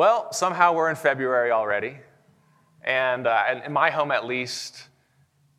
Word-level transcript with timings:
Well, 0.00 0.32
somehow 0.32 0.72
we're 0.72 0.88
in 0.88 0.96
February 0.96 1.50
already. 1.50 1.98
And, 2.82 3.26
uh, 3.26 3.60
in 3.66 3.70
my 3.70 3.90
home, 3.90 4.10
at 4.10 4.24
least, 4.24 4.88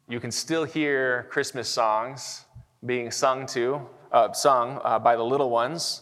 you 0.10 0.20
can 0.20 0.32
still 0.32 0.64
hear 0.64 1.28
Christmas 1.29 1.70
songs 1.70 2.46
being 2.83 3.12
sung 3.12 3.46
to, 3.46 3.88
uh, 4.12 4.33
sung 4.33 4.82
uh, 4.83 4.98
by 4.98 5.16
the 5.16 5.24
little 5.24 5.51
ones 5.51 6.01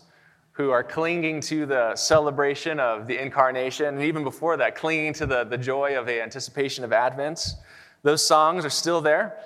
who 0.53 0.69
are 0.69 0.85
clinging 0.85 1.41
to 1.41 1.65
the 1.65 1.93
celebration 1.97 2.79
of 2.79 3.07
the 3.07 3.21
incarnation, 3.21 3.87
and 3.87 4.03
even 4.03 4.23
before 4.23 4.55
that, 4.55 4.73
clinging 4.73 5.11
to 5.15 5.25
the, 5.25 5.43
the 5.43 5.57
joy 5.57 5.99
of 5.99 6.05
the 6.05 6.21
anticipation 6.21 6.85
of 6.85 6.93
Advent. 6.93 7.55
Those 8.03 8.25
songs 8.25 8.63
are 8.63 8.69
still 8.69 9.01
there. 9.01 9.37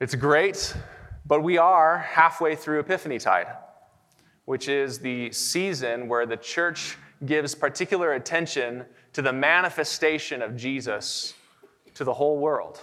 It's 0.00 0.16
great, 0.16 0.74
but 1.24 1.44
we 1.44 1.56
are 1.56 1.98
halfway 1.98 2.56
through 2.56 2.80
Epiphany 2.80 3.20
Tide, 3.20 3.46
which 4.44 4.66
is 4.66 4.98
the 4.98 5.30
season 5.30 6.08
where 6.08 6.26
the 6.26 6.36
church 6.36 6.96
gives 7.24 7.54
particular 7.54 8.12
attention 8.12 8.84
to 9.12 9.22
the 9.22 9.32
manifestation 9.32 10.42
of 10.42 10.56
Jesus 10.56 11.34
to 11.94 12.04
the 12.04 12.14
whole 12.14 12.38
world, 12.38 12.80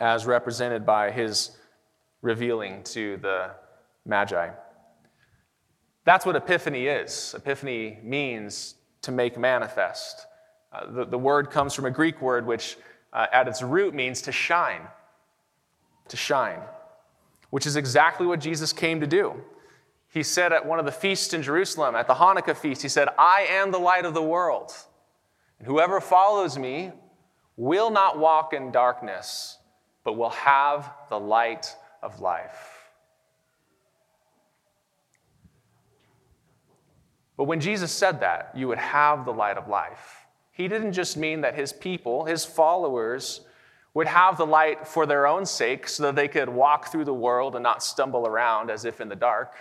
as 0.00 0.26
represented 0.26 0.84
by 0.84 1.10
his 1.10 1.56
revealing 2.22 2.82
to 2.82 3.16
the 3.18 3.50
Magi. 4.04 4.50
That's 6.04 6.26
what 6.26 6.36
epiphany 6.36 6.86
is. 6.86 7.34
Epiphany 7.36 7.98
means 8.02 8.74
to 9.02 9.12
make 9.12 9.38
manifest. 9.38 10.26
Uh, 10.72 10.90
the, 10.90 11.04
the 11.04 11.18
word 11.18 11.50
comes 11.50 11.74
from 11.74 11.84
a 11.84 11.90
Greek 11.90 12.20
word 12.20 12.46
which, 12.46 12.76
uh, 13.12 13.26
at 13.32 13.48
its 13.48 13.62
root, 13.62 13.94
means 13.94 14.22
to 14.22 14.32
shine. 14.32 14.82
To 16.08 16.16
shine, 16.16 16.60
which 17.50 17.66
is 17.66 17.76
exactly 17.76 18.26
what 18.26 18.40
Jesus 18.40 18.72
came 18.72 19.00
to 19.00 19.06
do. 19.06 19.34
He 20.10 20.24
said 20.24 20.52
at 20.52 20.66
one 20.66 20.80
of 20.80 20.84
the 20.84 20.92
feasts 20.92 21.32
in 21.32 21.42
Jerusalem, 21.42 21.94
at 21.94 22.08
the 22.08 22.14
Hanukkah 22.14 22.56
feast, 22.56 22.82
he 22.82 22.88
said, 22.88 23.08
I 23.16 23.46
am 23.48 23.70
the 23.70 23.78
light 23.78 24.04
of 24.04 24.12
the 24.12 24.22
world. 24.22 24.72
And 25.58 25.66
whoever 25.66 26.00
follows 26.00 26.58
me 26.58 26.90
will 27.56 27.90
not 27.90 28.18
walk 28.18 28.52
in 28.52 28.72
darkness, 28.72 29.58
but 30.02 30.14
will 30.14 30.30
have 30.30 30.90
the 31.08 31.20
light 31.20 31.76
of 32.02 32.20
life. 32.20 32.80
But 37.36 37.44
when 37.44 37.60
Jesus 37.60 37.92
said 37.92 38.20
that, 38.20 38.50
you 38.54 38.66
would 38.68 38.78
have 38.78 39.24
the 39.24 39.32
light 39.32 39.56
of 39.56 39.68
life, 39.68 40.26
he 40.50 40.66
didn't 40.66 40.92
just 40.92 41.16
mean 41.16 41.40
that 41.42 41.54
his 41.54 41.72
people, 41.72 42.24
his 42.24 42.44
followers, 42.44 43.42
would 43.94 44.08
have 44.08 44.36
the 44.36 44.46
light 44.46 44.86
for 44.86 45.06
their 45.06 45.26
own 45.26 45.46
sake 45.46 45.88
so 45.88 46.02
that 46.02 46.16
they 46.16 46.28
could 46.28 46.48
walk 46.48 46.90
through 46.90 47.04
the 47.04 47.14
world 47.14 47.54
and 47.54 47.62
not 47.62 47.82
stumble 47.82 48.26
around 48.26 48.70
as 48.70 48.84
if 48.84 49.00
in 49.00 49.08
the 49.08 49.16
dark, 49.16 49.54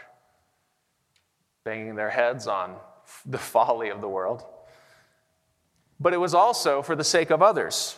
banging 1.63 1.95
their 1.95 2.09
heads 2.09 2.47
on 2.47 2.75
the 3.25 3.37
folly 3.37 3.89
of 3.89 4.01
the 4.01 4.09
world. 4.09 4.43
But 5.99 6.13
it 6.13 6.17
was 6.17 6.33
also 6.33 6.81
for 6.81 6.95
the 6.95 7.03
sake 7.03 7.29
of 7.29 7.41
others, 7.41 7.97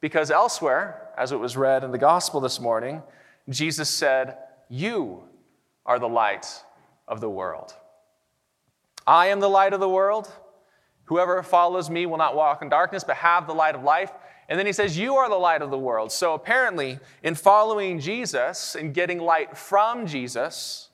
because 0.00 0.30
elsewhere, 0.30 1.08
as 1.18 1.32
it 1.32 1.36
was 1.36 1.56
read 1.56 1.82
in 1.82 1.90
the 1.90 1.98
gospel 1.98 2.40
this 2.40 2.60
morning, 2.60 3.02
Jesus 3.48 3.88
said, 3.88 4.36
You 4.68 5.24
are 5.84 5.98
the 5.98 6.08
light 6.08 6.46
of 7.08 7.20
the 7.20 7.28
world. 7.28 7.74
I 9.06 9.26
am 9.26 9.40
the 9.40 9.48
light 9.48 9.72
of 9.72 9.80
the 9.80 9.88
world. 9.88 10.30
Whoever 11.04 11.42
follows 11.42 11.90
me 11.90 12.06
will 12.06 12.18
not 12.18 12.36
walk 12.36 12.62
in 12.62 12.68
darkness, 12.68 13.02
but 13.02 13.16
have 13.16 13.48
the 13.48 13.54
light 13.54 13.74
of 13.74 13.82
life. 13.82 14.12
And 14.48 14.56
then 14.56 14.66
he 14.66 14.72
says, 14.72 14.96
You 14.96 15.16
are 15.16 15.28
the 15.28 15.34
light 15.34 15.62
of 15.62 15.70
the 15.70 15.78
world. 15.78 16.12
So 16.12 16.34
apparently, 16.34 17.00
in 17.24 17.34
following 17.34 17.98
Jesus 17.98 18.76
and 18.76 18.94
getting 18.94 19.18
light 19.18 19.56
from 19.56 20.06
Jesus, 20.06 20.89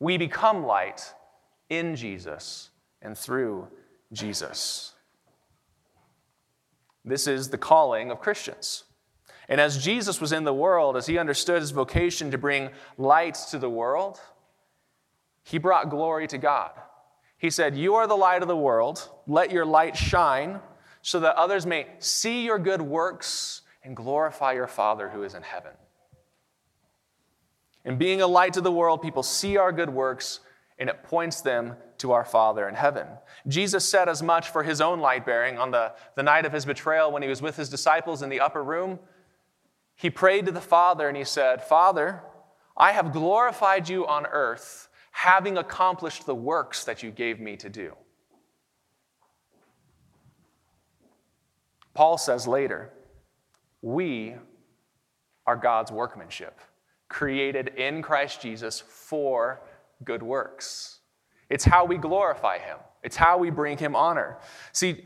we 0.00 0.16
become 0.16 0.64
light 0.64 1.14
in 1.68 1.94
Jesus 1.94 2.70
and 3.02 3.16
through 3.16 3.68
Jesus. 4.12 4.94
This 7.04 7.26
is 7.26 7.50
the 7.50 7.58
calling 7.58 8.10
of 8.10 8.20
Christians. 8.20 8.84
And 9.48 9.60
as 9.60 9.82
Jesus 9.82 10.20
was 10.20 10.32
in 10.32 10.44
the 10.44 10.54
world, 10.54 10.96
as 10.96 11.06
he 11.06 11.18
understood 11.18 11.60
his 11.60 11.70
vocation 11.70 12.30
to 12.30 12.38
bring 12.38 12.70
light 12.98 13.34
to 13.50 13.58
the 13.58 13.70
world, 13.70 14.20
he 15.42 15.58
brought 15.58 15.90
glory 15.90 16.26
to 16.28 16.38
God. 16.38 16.70
He 17.36 17.50
said, 17.50 17.76
You 17.76 17.94
are 17.94 18.06
the 18.06 18.16
light 18.16 18.42
of 18.42 18.48
the 18.48 18.56
world. 18.56 19.08
Let 19.26 19.50
your 19.50 19.64
light 19.64 19.96
shine 19.96 20.60
so 21.02 21.20
that 21.20 21.36
others 21.36 21.66
may 21.66 21.86
see 21.98 22.44
your 22.44 22.58
good 22.58 22.82
works 22.82 23.62
and 23.82 23.96
glorify 23.96 24.52
your 24.52 24.66
Father 24.66 25.08
who 25.08 25.22
is 25.22 25.34
in 25.34 25.42
heaven. 25.42 25.72
In 27.84 27.96
being 27.96 28.20
a 28.20 28.26
light 28.26 28.52
to 28.54 28.60
the 28.60 28.72
world, 28.72 29.02
people 29.02 29.22
see 29.22 29.56
our 29.56 29.72
good 29.72 29.90
works 29.90 30.40
and 30.78 30.88
it 30.88 31.02
points 31.02 31.40
them 31.40 31.76
to 31.98 32.12
our 32.12 32.24
Father 32.24 32.68
in 32.68 32.74
heaven. 32.74 33.06
Jesus 33.46 33.86
said 33.86 34.08
as 34.08 34.22
much 34.22 34.48
for 34.48 34.62
his 34.62 34.80
own 34.80 35.00
light 35.00 35.26
bearing 35.26 35.58
on 35.58 35.70
the, 35.70 35.92
the 36.16 36.22
night 36.22 36.46
of 36.46 36.52
his 36.52 36.64
betrayal 36.64 37.12
when 37.12 37.22
he 37.22 37.28
was 37.28 37.42
with 37.42 37.56
his 37.56 37.68
disciples 37.68 38.22
in 38.22 38.30
the 38.30 38.40
upper 38.40 38.64
room. 38.64 38.98
He 39.94 40.08
prayed 40.08 40.46
to 40.46 40.52
the 40.52 40.60
Father 40.60 41.08
and 41.08 41.16
he 41.16 41.24
said, 41.24 41.62
Father, 41.62 42.22
I 42.76 42.92
have 42.92 43.12
glorified 43.12 43.88
you 43.88 44.06
on 44.06 44.24
earth 44.26 44.88
having 45.10 45.58
accomplished 45.58 46.24
the 46.24 46.34
works 46.34 46.84
that 46.84 47.02
you 47.02 47.10
gave 47.10 47.40
me 47.40 47.56
to 47.56 47.68
do. 47.68 47.94
Paul 51.92 52.16
says 52.16 52.46
later, 52.46 52.90
we 53.82 54.36
are 55.46 55.56
God's 55.56 55.92
workmanship, 55.92 56.58
created 57.10 57.68
in 57.76 58.00
Christ 58.00 58.40
Jesus 58.40 58.80
for 58.80 59.60
good 60.02 60.22
works. 60.22 61.00
It's 61.50 61.64
how 61.64 61.84
we 61.84 61.98
glorify 61.98 62.58
him. 62.58 62.78
It's 63.02 63.16
how 63.16 63.36
we 63.36 63.50
bring 63.50 63.76
him 63.76 63.94
honor. 63.94 64.38
See, 64.72 65.04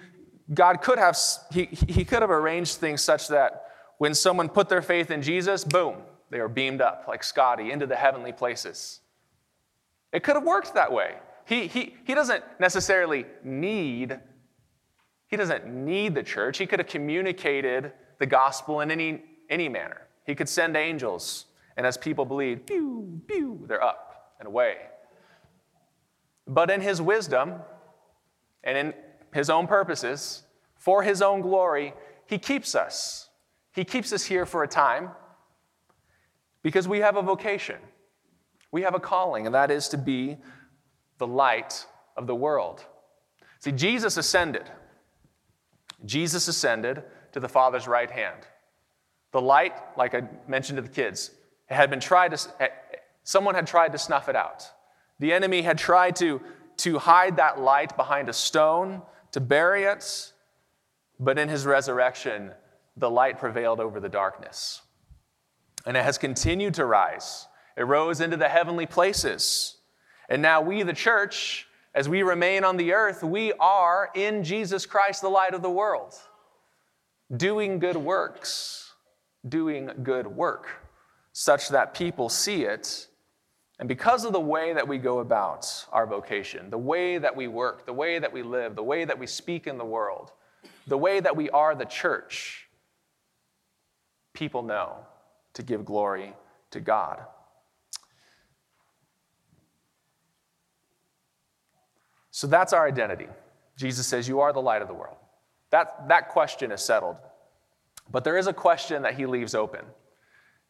God 0.52 0.82
could 0.82 0.98
have 0.98 1.18
he, 1.50 1.64
he 1.64 2.04
could 2.04 2.20
have 2.22 2.30
arranged 2.30 2.76
things 2.76 3.02
such 3.02 3.28
that 3.28 3.64
when 3.98 4.14
someone 4.14 4.48
put 4.48 4.68
their 4.68 4.82
faith 4.82 5.10
in 5.10 5.22
Jesus, 5.22 5.64
boom, 5.64 5.96
they 6.30 6.38
are 6.38 6.48
beamed 6.48 6.80
up 6.80 7.06
like 7.08 7.24
Scotty 7.24 7.72
into 7.72 7.86
the 7.86 7.96
heavenly 7.96 8.32
places. 8.32 9.00
It 10.12 10.22
could 10.22 10.36
have 10.36 10.44
worked 10.44 10.74
that 10.74 10.92
way. 10.92 11.14
He, 11.46 11.66
he, 11.66 11.96
he 12.04 12.14
doesn't 12.14 12.44
necessarily 12.58 13.26
need, 13.42 14.18
he 15.26 15.36
doesn't 15.36 15.66
need 15.66 16.14
the 16.14 16.22
church. 16.22 16.58
He 16.58 16.66
could 16.66 16.78
have 16.78 16.88
communicated 16.88 17.92
the 18.18 18.26
gospel 18.26 18.80
in 18.80 18.90
any, 18.90 19.22
any 19.50 19.68
manner. 19.68 20.02
He 20.26 20.34
could 20.34 20.48
send 20.48 20.76
angels, 20.76 21.46
and 21.76 21.86
as 21.86 21.96
people 21.96 22.24
believe, 22.24 22.66
pew, 22.66 23.20
pew, 23.26 23.64
they're 23.66 23.82
up 23.82 24.34
and 24.38 24.46
away. 24.46 24.76
But 26.46 26.70
in 26.70 26.80
his 26.80 27.00
wisdom 27.00 27.54
and 28.62 28.76
in 28.76 28.94
his 29.32 29.50
own 29.50 29.66
purposes, 29.66 30.44
for 30.76 31.02
his 31.02 31.22
own 31.22 31.40
glory, 31.40 31.94
he 32.26 32.38
keeps 32.38 32.74
us. 32.74 33.28
He 33.72 33.84
keeps 33.84 34.12
us 34.12 34.24
here 34.24 34.46
for 34.46 34.62
a 34.62 34.68
time 34.68 35.10
because 36.62 36.86
we 36.86 37.00
have 37.00 37.16
a 37.16 37.22
vocation. 37.22 37.76
We 38.70 38.82
have 38.82 38.94
a 38.94 39.00
calling, 39.00 39.46
and 39.46 39.54
that 39.54 39.70
is 39.70 39.88
to 39.88 39.98
be 39.98 40.36
the 41.18 41.26
light 41.26 41.86
of 42.16 42.26
the 42.26 42.34
world. 42.34 42.84
See, 43.60 43.72
Jesus 43.72 44.16
ascended. 44.16 44.70
Jesus 46.04 46.48
ascended 46.48 47.02
to 47.32 47.40
the 47.40 47.48
Father's 47.48 47.88
right 47.88 48.10
hand. 48.10 48.46
The 49.32 49.40
light, 49.40 49.74
like 49.96 50.14
I 50.14 50.22
mentioned 50.46 50.76
to 50.76 50.82
the 50.82 50.88
kids, 50.88 51.30
had 51.66 51.90
been 51.90 52.00
tried 52.00 52.36
to, 52.36 52.48
eh, 52.60 52.68
someone 53.22 53.54
had 53.54 53.66
tried 53.66 53.92
to 53.92 53.98
snuff 53.98 54.28
it 54.28 54.36
out. 54.36 54.70
The 55.18 55.32
enemy 55.32 55.62
had 55.62 55.78
tried 55.78 56.16
to, 56.16 56.40
to 56.78 56.98
hide 56.98 57.36
that 57.36 57.60
light 57.60 57.96
behind 57.96 58.28
a 58.28 58.32
stone, 58.32 59.02
to 59.32 59.40
bury 59.40 59.84
it, 59.84 60.32
but 61.18 61.38
in 61.38 61.48
his 61.48 61.66
resurrection, 61.66 62.52
the 62.96 63.10
light 63.10 63.38
prevailed 63.38 63.80
over 63.80 64.00
the 64.00 64.08
darkness. 64.08 64.82
And 65.86 65.96
it 65.96 66.04
has 66.04 66.18
continued 66.18 66.74
to 66.74 66.86
rise. 66.86 67.46
It 67.76 67.82
rose 67.82 68.20
into 68.20 68.36
the 68.36 68.48
heavenly 68.48 68.86
places. 68.86 69.76
And 70.28 70.40
now 70.40 70.60
we, 70.60 70.82
the 70.82 70.92
church, 70.92 71.66
as 71.94 72.08
we 72.08 72.22
remain 72.22 72.64
on 72.64 72.76
the 72.76 72.92
earth, 72.92 73.22
we 73.22 73.52
are 73.54 74.10
in 74.14 74.42
Jesus 74.42 74.86
Christ, 74.86 75.20
the 75.20 75.28
light 75.28 75.54
of 75.54 75.62
the 75.62 75.70
world, 75.70 76.14
doing 77.36 77.78
good 77.78 77.96
works, 77.96 78.92
doing 79.48 79.90
good 80.02 80.26
work, 80.26 80.68
such 81.34 81.70
that 81.70 81.92
people 81.94 82.28
see 82.28 82.62
it. 82.62 83.08
And 83.80 83.88
because 83.88 84.24
of 84.24 84.32
the 84.32 84.40
way 84.40 84.72
that 84.72 84.86
we 84.86 84.98
go 84.98 85.18
about 85.18 85.84
our 85.92 86.06
vocation, 86.06 86.70
the 86.70 86.78
way 86.78 87.18
that 87.18 87.34
we 87.34 87.48
work, 87.48 87.84
the 87.86 87.92
way 87.92 88.20
that 88.20 88.32
we 88.32 88.42
live, 88.42 88.76
the 88.76 88.84
way 88.84 89.04
that 89.04 89.18
we 89.18 89.26
speak 89.26 89.66
in 89.66 89.76
the 89.76 89.84
world, 89.84 90.30
the 90.86 90.96
way 90.96 91.18
that 91.18 91.36
we 91.36 91.50
are 91.50 91.74
the 91.74 91.84
church, 91.84 92.68
people 94.32 94.62
know 94.62 94.98
to 95.54 95.64
give 95.64 95.84
glory 95.84 96.32
to 96.70 96.78
God. 96.78 97.20
So 102.30 102.46
that's 102.46 102.72
our 102.72 102.86
identity. 102.86 103.26
Jesus 103.76 104.06
says, 104.06 104.28
You 104.28 104.38
are 104.40 104.52
the 104.52 104.62
light 104.62 104.82
of 104.82 104.88
the 104.88 104.94
world. 104.94 105.16
That, 105.70 106.08
that 106.08 106.28
question 106.28 106.70
is 106.70 106.80
settled. 106.80 107.16
But 108.08 108.22
there 108.22 108.38
is 108.38 108.46
a 108.46 108.52
question 108.52 109.02
that 109.02 109.14
he 109.14 109.26
leaves 109.26 109.56
open. 109.56 109.84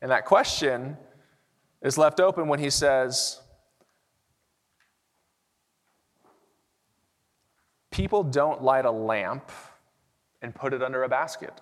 And 0.03 0.11
that 0.11 0.25
question 0.25 0.97
is 1.83 1.99
left 1.99 2.21
open 2.21 2.49
when 2.49 2.59
he 2.59 2.71
says, 2.71 3.41
People 7.91 8.25
don't 8.25 8.61
light 8.61 8.85
a 8.85 8.91
lamp 8.91 9.53
and 10.43 10.53
put 10.53 10.75
it 10.75 10.83
under 10.83 11.05
a 11.05 11.09
basket, 11.09 11.61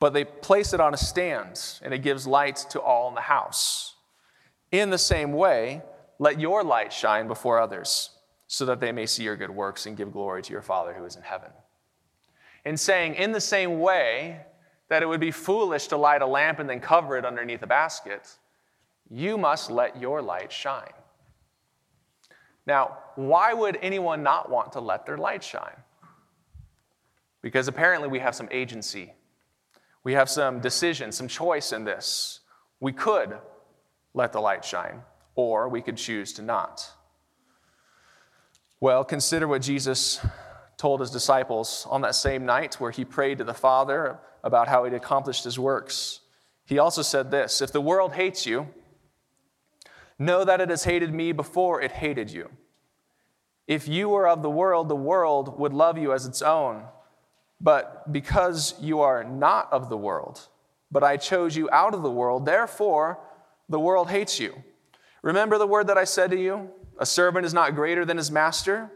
but 0.00 0.14
they 0.14 0.24
place 0.24 0.72
it 0.72 0.80
on 0.80 0.94
a 0.94 0.96
stand 0.96 1.60
and 1.82 1.92
it 1.92 1.98
gives 1.98 2.26
light 2.26 2.56
to 2.70 2.80
all 2.80 3.08
in 3.08 3.14
the 3.14 3.20
house. 3.20 3.96
In 4.72 4.88
the 4.88 4.98
same 4.98 5.32
way, 5.32 5.82
let 6.18 6.40
your 6.40 6.64
light 6.64 6.92
shine 6.92 7.28
before 7.28 7.60
others, 7.60 8.10
so 8.46 8.64
that 8.64 8.80
they 8.80 8.90
may 8.90 9.04
see 9.04 9.22
your 9.22 9.36
good 9.36 9.50
works 9.50 9.84
and 9.84 9.96
give 9.96 10.12
glory 10.12 10.42
to 10.42 10.52
your 10.52 10.62
Father 10.62 10.94
who 10.94 11.04
is 11.04 11.16
in 11.16 11.22
heaven. 11.22 11.50
In 12.64 12.78
saying, 12.78 13.16
in 13.16 13.32
the 13.32 13.40
same 13.40 13.80
way 13.80 14.40
that 14.88 15.02
it 15.02 15.06
would 15.06 15.20
be 15.20 15.30
foolish 15.30 15.86
to 15.88 15.96
light 15.96 16.22
a 16.22 16.26
lamp 16.26 16.58
and 16.58 16.68
then 16.68 16.80
cover 16.80 17.16
it 17.16 17.24
underneath 17.24 17.62
a 17.62 17.66
basket, 17.66 18.30
you 19.10 19.38
must 19.38 19.70
let 19.70 20.00
your 20.00 20.22
light 20.22 20.52
shine. 20.52 20.92
Now, 22.66 22.98
why 23.14 23.52
would 23.52 23.78
anyone 23.82 24.22
not 24.22 24.50
want 24.50 24.72
to 24.72 24.80
let 24.80 25.06
their 25.06 25.18
light 25.18 25.44
shine? 25.44 25.76
Because 27.42 27.68
apparently 27.68 28.08
we 28.08 28.20
have 28.20 28.34
some 28.34 28.48
agency. 28.50 29.12
We 30.02 30.14
have 30.14 30.30
some 30.30 30.60
decision, 30.60 31.12
some 31.12 31.28
choice 31.28 31.72
in 31.72 31.84
this. 31.84 32.40
We 32.80 32.92
could 32.92 33.38
let 34.14 34.32
the 34.32 34.40
light 34.40 34.64
shine, 34.64 35.02
or 35.34 35.68
we 35.68 35.82
could 35.82 35.96
choose 35.96 36.32
to 36.34 36.42
not. 36.42 36.90
Well, 38.80 39.04
consider 39.04 39.48
what 39.48 39.62
Jesus 39.62 40.20
told 40.76 41.00
his 41.00 41.10
disciples 41.10 41.86
on 41.90 42.00
that 42.02 42.14
same 42.14 42.44
night 42.44 42.74
where 42.80 42.90
he 42.90 43.04
prayed 43.04 43.38
to 43.38 43.44
the 43.44 43.54
Father 43.54 44.18
about 44.42 44.68
how 44.68 44.84
he'd 44.84 44.94
accomplished 44.94 45.44
his 45.44 45.58
works. 45.58 46.20
He 46.64 46.78
also 46.78 47.02
said 47.02 47.30
this 47.30 47.60
If 47.60 47.72
the 47.72 47.80
world 47.80 48.14
hates 48.14 48.46
you, 48.46 48.68
know 50.18 50.44
that 50.44 50.60
it 50.60 50.70
has 50.70 50.84
hated 50.84 51.12
me 51.12 51.32
before 51.32 51.80
it 51.80 51.92
hated 51.92 52.30
you. 52.30 52.50
If 53.66 53.88
you 53.88 54.10
were 54.10 54.28
of 54.28 54.42
the 54.42 54.50
world, 54.50 54.88
the 54.88 54.96
world 54.96 55.58
would 55.58 55.72
love 55.72 55.96
you 55.96 56.12
as 56.12 56.26
its 56.26 56.42
own. 56.42 56.84
But 57.60 58.12
because 58.12 58.74
you 58.80 59.00
are 59.00 59.24
not 59.24 59.72
of 59.72 59.88
the 59.88 59.96
world, 59.96 60.48
but 60.90 61.02
I 61.02 61.16
chose 61.16 61.56
you 61.56 61.70
out 61.70 61.94
of 61.94 62.02
the 62.02 62.10
world, 62.10 62.44
therefore 62.44 63.20
the 63.68 63.80
world 63.80 64.10
hates 64.10 64.38
you. 64.38 64.62
Remember 65.22 65.56
the 65.56 65.66
word 65.66 65.86
that 65.86 65.96
I 65.96 66.04
said 66.04 66.30
to 66.30 66.38
you? 66.38 66.70
A 66.98 67.06
servant 67.06 67.46
is 67.46 67.54
not 67.54 67.74
greater 67.74 68.04
than 68.04 68.18
his 68.18 68.30
master. 68.30 68.90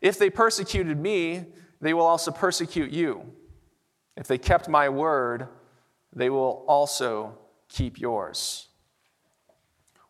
If 0.00 0.18
they 0.18 0.30
persecuted 0.30 0.98
me, 0.98 1.44
they 1.80 1.94
will 1.94 2.06
also 2.06 2.30
persecute 2.30 2.90
you. 2.90 3.32
If 4.16 4.26
they 4.26 4.38
kept 4.38 4.68
my 4.68 4.88
word, 4.88 5.48
they 6.14 6.30
will 6.30 6.64
also 6.66 7.38
keep 7.68 7.98
yours. 7.98 8.68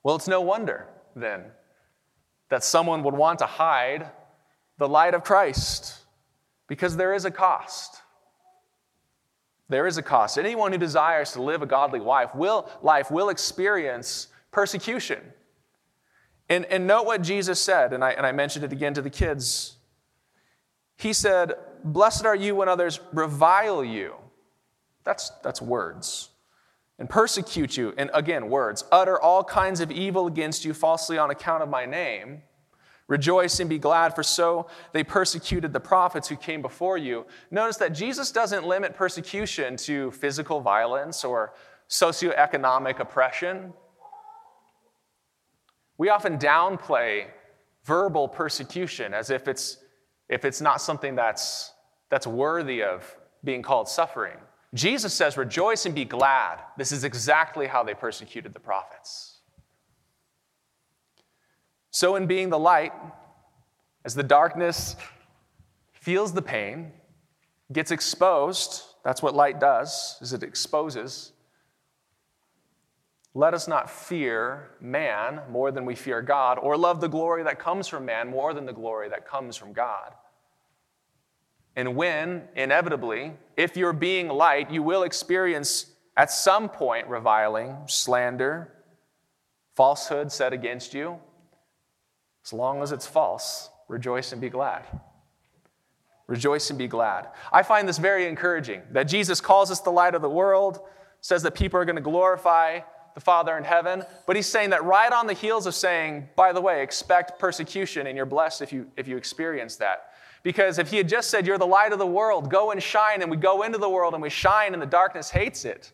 Well, 0.02 0.16
it's 0.16 0.28
no 0.28 0.40
wonder 0.40 0.88
then 1.14 1.44
that 2.48 2.64
someone 2.64 3.02
would 3.02 3.14
want 3.14 3.38
to 3.40 3.46
hide 3.46 4.10
the 4.78 4.88
light 4.88 5.14
of 5.14 5.22
Christ 5.22 5.94
because 6.66 6.96
there 6.96 7.14
is 7.14 7.24
a 7.24 7.30
cost. 7.30 8.00
There 9.68 9.86
is 9.86 9.98
a 9.98 10.02
cost. 10.02 10.38
Anyone 10.38 10.72
who 10.72 10.78
desires 10.78 11.32
to 11.32 11.42
live 11.42 11.62
a 11.62 11.66
godly 11.66 12.00
life 12.00 12.34
will, 12.34 12.68
life 12.82 13.10
will 13.10 13.28
experience 13.28 14.28
persecution. 14.50 15.20
And, 16.48 16.64
and 16.66 16.86
note 16.86 17.06
what 17.06 17.22
Jesus 17.22 17.60
said, 17.60 17.92
and 17.92 18.02
I, 18.02 18.10
and 18.10 18.26
I 18.26 18.32
mentioned 18.32 18.64
it 18.64 18.72
again 18.72 18.94
to 18.94 19.02
the 19.02 19.10
kids. 19.10 19.76
He 21.00 21.14
said, 21.14 21.54
Blessed 21.82 22.26
are 22.26 22.36
you 22.36 22.54
when 22.54 22.68
others 22.68 23.00
revile 23.14 23.82
you. 23.82 24.16
That's, 25.02 25.30
that's 25.42 25.62
words. 25.62 26.28
And 26.98 27.08
persecute 27.08 27.74
you, 27.74 27.94
and 27.96 28.10
again, 28.12 28.50
words. 28.50 28.84
Utter 28.92 29.18
all 29.18 29.42
kinds 29.42 29.80
of 29.80 29.90
evil 29.90 30.26
against 30.26 30.66
you 30.66 30.74
falsely 30.74 31.16
on 31.16 31.30
account 31.30 31.62
of 31.62 31.70
my 31.70 31.86
name. 31.86 32.42
Rejoice 33.08 33.58
and 33.60 33.70
be 33.70 33.78
glad, 33.78 34.14
for 34.14 34.22
so 34.22 34.68
they 34.92 35.02
persecuted 35.02 35.72
the 35.72 35.80
prophets 35.80 36.28
who 36.28 36.36
came 36.36 36.60
before 36.60 36.98
you. 36.98 37.24
Notice 37.50 37.78
that 37.78 37.94
Jesus 37.94 38.30
doesn't 38.30 38.66
limit 38.66 38.94
persecution 38.94 39.78
to 39.78 40.10
physical 40.10 40.60
violence 40.60 41.24
or 41.24 41.54
socioeconomic 41.88 43.00
oppression. 43.00 43.72
We 45.96 46.10
often 46.10 46.36
downplay 46.36 47.28
verbal 47.84 48.28
persecution 48.28 49.14
as 49.14 49.30
if 49.30 49.48
it's, 49.48 49.78
if 50.30 50.44
it's 50.44 50.60
not 50.60 50.80
something 50.80 51.16
that's, 51.16 51.72
that's 52.08 52.26
worthy 52.26 52.82
of 52.82 53.16
being 53.44 53.60
called 53.60 53.88
suffering. 53.88 54.36
Jesus 54.72 55.12
says, 55.12 55.36
Rejoice 55.36 55.84
and 55.84 55.94
be 55.94 56.04
glad. 56.04 56.60
This 56.78 56.92
is 56.92 57.02
exactly 57.02 57.66
how 57.66 57.82
they 57.82 57.94
persecuted 57.94 58.54
the 58.54 58.60
prophets. 58.60 59.38
So, 61.90 62.14
in 62.14 62.26
being 62.26 62.48
the 62.48 62.58
light, 62.58 62.92
as 64.04 64.14
the 64.14 64.22
darkness 64.22 64.94
feels 65.92 66.32
the 66.32 66.42
pain, 66.42 66.92
gets 67.72 67.90
exposed, 67.90 68.84
that's 69.04 69.22
what 69.22 69.34
light 69.34 69.58
does, 69.58 70.16
is 70.20 70.32
it 70.32 70.44
exposes. 70.44 71.32
Let 73.34 73.54
us 73.54 73.66
not 73.66 73.90
fear 73.90 74.70
man 74.80 75.40
more 75.50 75.72
than 75.72 75.84
we 75.84 75.96
fear 75.96 76.22
God, 76.22 76.58
or 76.60 76.76
love 76.76 77.00
the 77.00 77.08
glory 77.08 77.42
that 77.42 77.58
comes 77.58 77.88
from 77.88 78.04
man 78.04 78.28
more 78.28 78.54
than 78.54 78.66
the 78.66 78.72
glory 78.72 79.08
that 79.08 79.26
comes 79.26 79.56
from 79.56 79.72
God. 79.72 80.14
And 81.80 81.96
when, 81.96 82.42
inevitably, 82.56 83.32
if 83.56 83.74
you're 83.74 83.94
being 83.94 84.28
light, 84.28 84.70
you 84.70 84.82
will 84.82 85.02
experience 85.02 85.86
at 86.14 86.30
some 86.30 86.68
point 86.68 87.06
reviling, 87.06 87.74
slander, 87.86 88.70
falsehood 89.76 90.30
said 90.30 90.52
against 90.52 90.92
you, 90.92 91.18
as 92.44 92.52
long 92.52 92.82
as 92.82 92.92
it's 92.92 93.06
false, 93.06 93.70
rejoice 93.88 94.32
and 94.32 94.42
be 94.42 94.50
glad. 94.50 94.84
Rejoice 96.26 96.68
and 96.68 96.78
be 96.78 96.86
glad. 96.86 97.28
I 97.50 97.62
find 97.62 97.88
this 97.88 97.96
very 97.96 98.26
encouraging 98.26 98.82
that 98.90 99.04
Jesus 99.04 99.40
calls 99.40 99.70
us 99.70 99.80
the 99.80 99.90
light 99.90 100.14
of 100.14 100.20
the 100.20 100.28
world, 100.28 100.80
says 101.22 101.42
that 101.44 101.54
people 101.54 101.80
are 101.80 101.86
going 101.86 101.96
to 101.96 102.02
glorify 102.02 102.80
the 103.14 103.20
Father 103.22 103.56
in 103.56 103.64
heaven, 103.64 104.02
but 104.26 104.36
he's 104.36 104.46
saying 104.46 104.68
that 104.68 104.84
right 104.84 105.14
on 105.14 105.26
the 105.26 105.32
heels 105.32 105.64
of 105.64 105.74
saying, 105.74 106.28
by 106.36 106.52
the 106.52 106.60
way, 106.60 106.82
expect 106.82 107.38
persecution 107.38 108.06
and 108.06 108.18
you're 108.18 108.26
blessed 108.26 108.60
if 108.60 108.70
you, 108.70 108.86
if 108.98 109.08
you 109.08 109.16
experience 109.16 109.76
that. 109.76 110.09
Because 110.42 110.78
if 110.78 110.90
he 110.90 110.96
had 110.96 111.08
just 111.08 111.30
said, 111.30 111.46
You're 111.46 111.58
the 111.58 111.66
light 111.66 111.92
of 111.92 111.98
the 111.98 112.06
world, 112.06 112.50
go 112.50 112.70
and 112.70 112.82
shine, 112.82 113.22
and 113.22 113.30
we 113.30 113.36
go 113.36 113.62
into 113.62 113.78
the 113.78 113.88
world 113.88 114.14
and 114.14 114.22
we 114.22 114.30
shine 114.30 114.72
and 114.72 114.80
the 114.80 114.86
darkness 114.86 115.30
hates 115.30 115.64
it, 115.64 115.92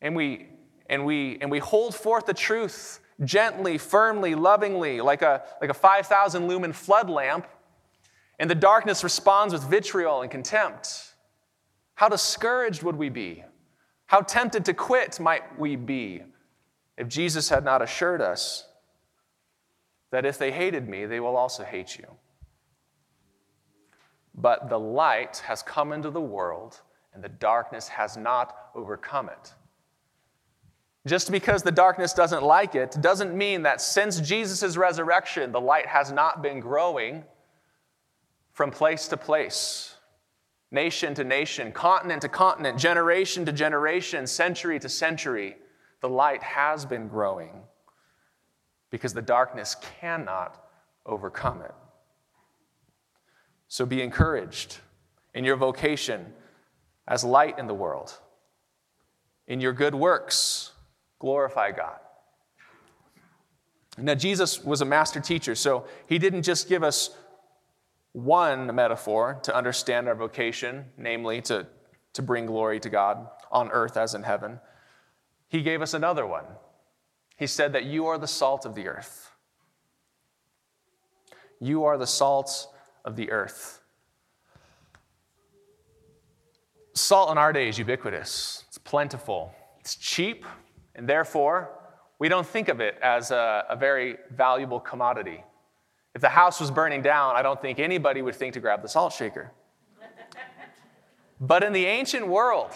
and 0.00 0.14
we, 0.14 0.48
and 0.88 1.04
we, 1.04 1.38
and 1.40 1.50
we 1.50 1.58
hold 1.58 1.94
forth 1.94 2.26
the 2.26 2.34
truth 2.34 3.00
gently, 3.24 3.78
firmly, 3.78 4.34
lovingly, 4.34 5.00
like 5.00 5.22
a, 5.22 5.42
like 5.60 5.70
a 5.70 5.74
5,000 5.74 6.46
lumen 6.46 6.72
flood 6.72 7.10
lamp, 7.10 7.46
and 8.38 8.48
the 8.48 8.54
darkness 8.54 9.02
responds 9.02 9.52
with 9.52 9.64
vitriol 9.64 10.22
and 10.22 10.30
contempt. 10.30 11.14
How 11.94 12.08
discouraged 12.08 12.84
would 12.84 12.96
we 12.96 13.08
be? 13.08 13.44
How 14.06 14.20
tempted 14.20 14.64
to 14.66 14.74
quit 14.74 15.18
might 15.18 15.58
we 15.58 15.76
be 15.76 16.22
if 16.96 17.08
Jesus 17.08 17.48
had 17.48 17.64
not 17.64 17.82
assured 17.82 18.22
us 18.22 18.66
that 20.10 20.24
if 20.24 20.38
they 20.38 20.52
hated 20.52 20.88
me, 20.88 21.04
they 21.04 21.20
will 21.20 21.36
also 21.36 21.64
hate 21.64 21.98
you? 21.98 22.06
But 24.40 24.68
the 24.68 24.78
light 24.78 25.42
has 25.46 25.62
come 25.62 25.92
into 25.92 26.10
the 26.10 26.20
world, 26.20 26.80
and 27.12 27.22
the 27.22 27.28
darkness 27.28 27.88
has 27.88 28.16
not 28.16 28.54
overcome 28.74 29.28
it. 29.28 29.54
Just 31.06 31.32
because 31.32 31.62
the 31.62 31.72
darkness 31.72 32.12
doesn't 32.12 32.42
like 32.42 32.74
it 32.74 32.96
doesn't 33.00 33.36
mean 33.36 33.62
that 33.62 33.80
since 33.80 34.20
Jesus' 34.20 34.76
resurrection, 34.76 35.50
the 35.50 35.60
light 35.60 35.86
has 35.86 36.12
not 36.12 36.42
been 36.42 36.60
growing 36.60 37.24
from 38.52 38.70
place 38.70 39.08
to 39.08 39.16
place, 39.16 39.96
nation 40.70 41.14
to 41.14 41.24
nation, 41.24 41.72
continent 41.72 42.22
to 42.22 42.28
continent, 42.28 42.78
generation 42.78 43.44
to 43.46 43.52
generation, 43.52 44.26
century 44.26 44.78
to 44.78 44.88
century. 44.88 45.56
The 46.00 46.08
light 46.08 46.42
has 46.42 46.84
been 46.84 47.08
growing 47.08 47.62
because 48.90 49.14
the 49.14 49.22
darkness 49.22 49.76
cannot 50.00 50.64
overcome 51.06 51.62
it. 51.62 51.74
So 53.68 53.86
be 53.86 54.02
encouraged 54.02 54.78
in 55.34 55.44
your 55.44 55.56
vocation 55.56 56.32
as 57.06 57.22
light 57.22 57.58
in 57.58 57.66
the 57.66 57.74
world, 57.74 58.18
in 59.46 59.60
your 59.60 59.72
good 59.72 59.94
works 59.94 60.72
glorify 61.18 61.72
God. 61.72 61.98
Now, 63.96 64.14
Jesus 64.14 64.62
was 64.62 64.80
a 64.80 64.84
master 64.84 65.20
teacher, 65.20 65.54
so 65.54 65.84
he 66.06 66.18
didn't 66.18 66.42
just 66.42 66.68
give 66.68 66.84
us 66.84 67.10
one 68.12 68.72
metaphor 68.74 69.40
to 69.42 69.54
understand 69.54 70.08
our 70.08 70.14
vocation, 70.14 70.84
namely 70.96 71.42
to, 71.42 71.66
to 72.12 72.22
bring 72.22 72.46
glory 72.46 72.78
to 72.80 72.88
God 72.88 73.28
on 73.50 73.70
earth 73.70 73.96
as 73.96 74.14
in 74.14 74.22
heaven. 74.22 74.60
He 75.48 75.62
gave 75.62 75.82
us 75.82 75.94
another 75.94 76.26
one. 76.26 76.44
He 77.36 77.46
said 77.46 77.72
that 77.72 77.84
you 77.84 78.06
are 78.06 78.18
the 78.18 78.28
salt 78.28 78.64
of 78.64 78.74
the 78.74 78.86
earth. 78.86 79.32
You 81.60 81.84
are 81.84 81.98
the 81.98 82.06
salt 82.06 82.68
of 83.04 83.16
the 83.16 83.30
earth. 83.30 83.80
Salt 86.94 87.30
in 87.30 87.38
our 87.38 87.52
day 87.52 87.68
is 87.68 87.78
ubiquitous, 87.78 88.64
it's 88.68 88.78
plentiful, 88.78 89.54
it's 89.78 89.94
cheap, 89.94 90.44
and 90.94 91.08
therefore, 91.08 91.70
we 92.18 92.28
don't 92.28 92.46
think 92.46 92.68
of 92.68 92.80
it 92.80 92.98
as 93.00 93.30
a, 93.30 93.64
a 93.70 93.76
very 93.76 94.16
valuable 94.34 94.80
commodity. 94.80 95.44
If 96.14 96.20
the 96.20 96.28
house 96.28 96.60
was 96.60 96.70
burning 96.70 97.02
down, 97.02 97.36
I 97.36 97.42
don't 97.42 97.62
think 97.62 97.78
anybody 97.78 98.22
would 98.22 98.34
think 98.34 98.54
to 98.54 98.60
grab 98.60 98.82
the 98.82 98.88
salt 98.88 99.12
shaker. 99.12 99.52
but 101.40 101.62
in 101.62 101.72
the 101.72 101.86
ancient 101.86 102.26
world, 102.26 102.72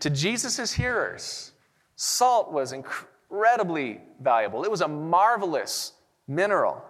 to 0.00 0.10
Jesus' 0.10 0.72
hearers, 0.72 1.52
salt 1.96 2.52
was 2.52 2.72
incredibly 2.72 4.00
valuable. 4.20 4.64
It 4.64 4.70
was 4.70 4.82
a 4.82 4.88
marvelous 4.88 5.92
mineral. 6.28 6.84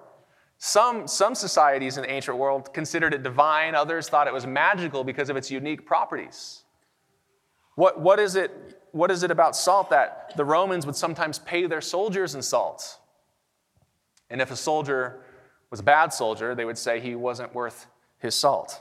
Some, 0.64 1.08
some 1.08 1.34
societies 1.34 1.96
in 1.96 2.04
the 2.04 2.10
ancient 2.12 2.38
world 2.38 2.72
considered 2.72 3.12
it 3.12 3.24
divine, 3.24 3.74
others 3.74 4.08
thought 4.08 4.28
it 4.28 4.32
was 4.32 4.46
magical 4.46 5.02
because 5.02 5.28
of 5.28 5.36
its 5.36 5.50
unique 5.50 5.84
properties. 5.84 6.62
What, 7.74 7.98
what, 7.98 8.20
is 8.20 8.36
it, 8.36 8.80
what 8.92 9.10
is 9.10 9.24
it 9.24 9.32
about 9.32 9.56
salt 9.56 9.90
that 9.90 10.32
the 10.36 10.44
Romans 10.44 10.86
would 10.86 10.94
sometimes 10.94 11.40
pay 11.40 11.66
their 11.66 11.80
soldiers 11.80 12.36
in 12.36 12.42
salt? 12.42 13.00
And 14.30 14.40
if 14.40 14.52
a 14.52 14.56
soldier 14.56 15.24
was 15.72 15.80
a 15.80 15.82
bad 15.82 16.12
soldier, 16.12 16.54
they 16.54 16.64
would 16.64 16.78
say 16.78 17.00
he 17.00 17.16
wasn't 17.16 17.52
worth 17.56 17.88
his 18.20 18.36
salt. 18.36 18.80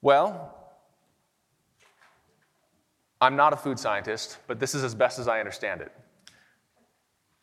Well, 0.00 0.54
I'm 3.20 3.36
not 3.36 3.52
a 3.52 3.56
food 3.56 3.78
scientist, 3.78 4.38
but 4.46 4.58
this 4.58 4.74
is 4.74 4.82
as 4.82 4.94
best 4.94 5.18
as 5.18 5.28
I 5.28 5.38
understand 5.38 5.82
it. 5.82 5.92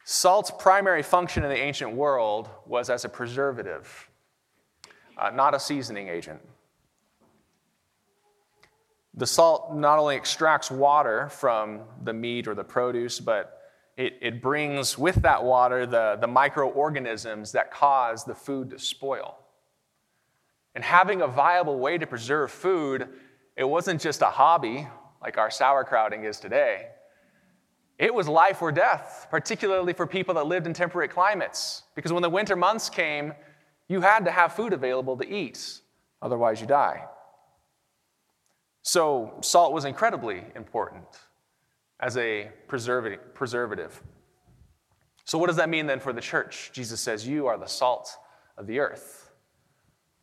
Salt's 0.05 0.51
primary 0.51 1.01
function 1.01 1.43
in 1.43 1.49
the 1.49 1.57
ancient 1.57 1.93
world 1.93 2.49
was 2.65 2.89
as 2.89 3.05
a 3.05 3.09
preservative, 3.09 4.09
uh, 5.17 5.29
not 5.29 5.55
a 5.55 5.59
seasoning 5.59 6.09
agent. 6.09 6.41
The 9.13 9.27
salt 9.27 9.75
not 9.75 9.99
only 9.99 10.15
extracts 10.15 10.69
water 10.69 11.29
from 11.29 11.81
the 12.03 12.13
meat 12.13 12.47
or 12.47 12.55
the 12.55 12.63
produce, 12.63 13.19
but 13.19 13.61
it, 13.95 14.17
it 14.21 14.41
brings 14.41 14.97
with 14.97 15.15
that 15.17 15.43
water 15.43 15.85
the, 15.85 16.17
the 16.19 16.27
microorganisms 16.27 17.51
that 17.51 17.71
cause 17.71 18.25
the 18.25 18.35
food 18.35 18.71
to 18.71 18.79
spoil. 18.79 19.37
And 20.75 20.83
having 20.83 21.21
a 21.21 21.27
viable 21.27 21.77
way 21.77 21.99
to 21.99 22.07
preserve 22.07 22.51
food, 22.51 23.07
it 23.55 23.63
wasn't 23.63 24.01
just 24.01 24.21
a 24.23 24.25
hobby 24.25 24.87
like 25.21 25.37
our 25.37 25.49
sauerkrauting 25.49 26.25
is 26.25 26.39
today. 26.39 26.87
It 27.99 28.13
was 28.13 28.27
life 28.27 28.61
or 28.61 28.71
death, 28.71 29.27
particularly 29.29 29.93
for 29.93 30.07
people 30.07 30.33
that 30.35 30.47
lived 30.47 30.65
in 30.65 30.73
temperate 30.73 31.11
climates. 31.11 31.83
Because 31.95 32.11
when 32.11 32.23
the 32.23 32.29
winter 32.29 32.55
months 32.55 32.89
came, 32.89 33.33
you 33.87 34.01
had 34.01 34.25
to 34.25 34.31
have 34.31 34.53
food 34.53 34.73
available 34.73 35.15
to 35.17 35.29
eat, 35.29 35.81
otherwise, 36.21 36.59
you 36.59 36.67
die. 36.67 37.05
So, 38.81 39.37
salt 39.41 39.73
was 39.73 39.85
incredibly 39.85 40.43
important 40.55 41.05
as 41.99 42.17
a 42.17 42.49
preservative. 42.67 44.01
So, 45.25 45.37
what 45.37 45.47
does 45.47 45.55
that 45.55 45.69
mean 45.69 45.85
then 45.85 45.99
for 45.99 46.11
the 46.11 46.21
church? 46.21 46.71
Jesus 46.73 46.99
says, 46.99 47.27
You 47.27 47.47
are 47.47 47.57
the 47.57 47.67
salt 47.67 48.17
of 48.57 48.67
the 48.67 48.79
earth. 48.79 49.31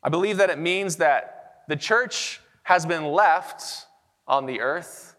I 0.02 0.08
believe 0.08 0.38
that 0.38 0.50
it 0.50 0.58
means 0.58 0.96
that 0.96 1.62
the 1.68 1.76
church 1.76 2.40
has 2.64 2.84
been 2.84 3.04
left 3.04 3.86
on 4.26 4.46
the 4.46 4.60
earth, 4.60 5.16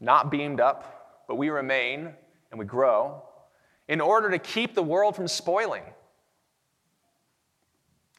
not 0.00 0.30
beamed 0.30 0.60
up, 0.60 0.99
but 1.30 1.36
we 1.36 1.48
remain 1.48 2.12
and 2.50 2.58
we 2.58 2.64
grow 2.64 3.22
in 3.86 4.00
order 4.00 4.32
to 4.32 4.38
keep 4.40 4.74
the 4.74 4.82
world 4.82 5.14
from 5.14 5.28
spoiling, 5.28 5.84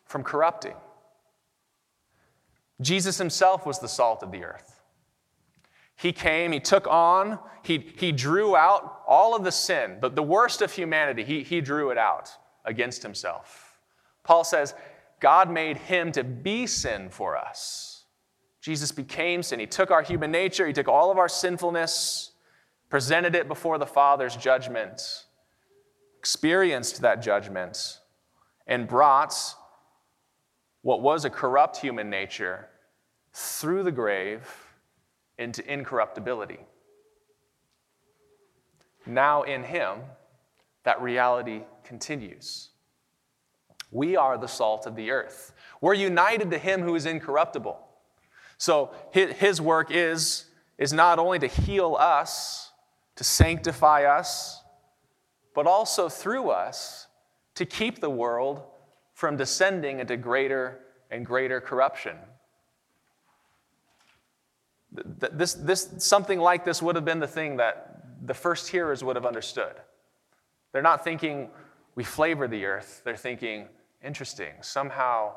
from 0.05 0.23
corrupting. 0.23 0.75
Jesus 2.79 3.17
himself 3.17 3.65
was 3.65 3.79
the 3.79 3.87
salt 3.89 4.23
of 4.23 4.31
the 4.31 4.45
earth. 4.45 4.79
He 5.97 6.13
came, 6.13 6.53
he 6.53 6.61
took 6.61 6.87
on, 6.87 7.37
he, 7.63 7.91
he 7.97 8.13
drew 8.13 8.55
out 8.55 9.01
all 9.05 9.35
of 9.35 9.43
the 9.43 9.51
sin, 9.51 9.97
the, 9.99 10.07
the 10.07 10.23
worst 10.23 10.61
of 10.61 10.71
humanity, 10.71 11.25
he, 11.25 11.43
he 11.43 11.59
drew 11.59 11.89
it 11.89 11.97
out 11.97 12.29
against 12.63 13.03
himself. 13.03 13.77
Paul 14.23 14.45
says, 14.45 14.73
God 15.19 15.51
made 15.51 15.75
him 15.75 16.13
to 16.13 16.23
be 16.23 16.65
sin 16.65 17.09
for 17.09 17.35
us 17.35 17.91
Jesus 18.61 18.91
became 18.91 19.41
sin. 19.41 19.59
He 19.59 19.65
took 19.65 19.89
our 19.89 20.03
human 20.03 20.31
nature, 20.31 20.67
He 20.67 20.73
took 20.73 20.87
all 20.87 21.11
of 21.11 21.17
our 21.17 21.27
sinfulness, 21.27 22.30
presented 22.91 23.33
it 23.33 23.48
before 23.48 23.77
the 23.77 23.86
Father's 23.86 24.36
judgment, 24.36 25.25
experienced 26.19 27.01
that 27.01 27.24
judgment, 27.24 28.00
and 28.67 28.88
brought 28.88 29.33
what 30.81 31.01
was 31.01 31.25
a 31.25 31.29
corrupt 31.29 31.77
human 31.77 32.10
nature 32.10 32.67
through 33.33 33.81
the 33.81 33.91
grave 33.91 34.48
into 35.39 35.65
incorruptibility. 35.71 36.60
Now, 39.05 39.43
in 39.43 39.63
Him, 39.63 40.00
that 40.83 41.01
reality 41.01 41.62
continues. 41.83 42.69
We 43.89 44.17
are 44.17 44.38
the 44.38 44.48
salt 44.48 44.86
of 44.86 44.95
the 44.95 45.12
earth. 45.12 45.53
We're 45.79 45.93
united 45.93 46.51
to 46.51 46.57
Him 46.57 46.81
who 46.81 46.95
is 46.95 47.05
incorruptible. 47.05 47.79
So 48.57 48.91
his 49.12 49.60
work 49.60 49.89
is, 49.89 50.45
is 50.77 50.93
not 50.93 51.17
only 51.17 51.39
to 51.39 51.48
heal 51.48 51.98
us, 52.00 52.70
to 53.15 53.23
sanctify 53.23 54.03
us, 54.03 54.63
but 55.53 55.67
also 55.67 56.09
through 56.09 56.49
us 56.49 57.07
to 57.55 57.65
keep 57.65 57.99
the 57.99 58.09
world 58.09 58.63
from 59.13 59.37
descending 59.37 59.99
into 59.99 60.17
greater 60.17 60.79
and 61.11 61.25
greater 61.25 61.61
corruption. 61.61 62.17
This, 64.91 65.53
this, 65.53 65.89
something 65.99 66.39
like 66.39 66.65
this 66.65 66.81
would 66.81 66.95
have 66.95 67.05
been 67.05 67.19
the 67.19 67.27
thing 67.27 67.57
that 67.57 68.03
the 68.25 68.33
first 68.33 68.69
hearers 68.69 69.03
would 69.03 69.15
have 69.15 69.25
understood. 69.25 69.73
They're 70.71 70.81
not 70.81 71.03
thinking, 71.03 71.49
we 71.95 72.03
flavor 72.03 72.47
the 72.47 72.65
earth. 72.65 73.01
They're 73.03 73.15
thinking, 73.15 73.67
interesting, 74.03 74.53
somehow 74.61 75.33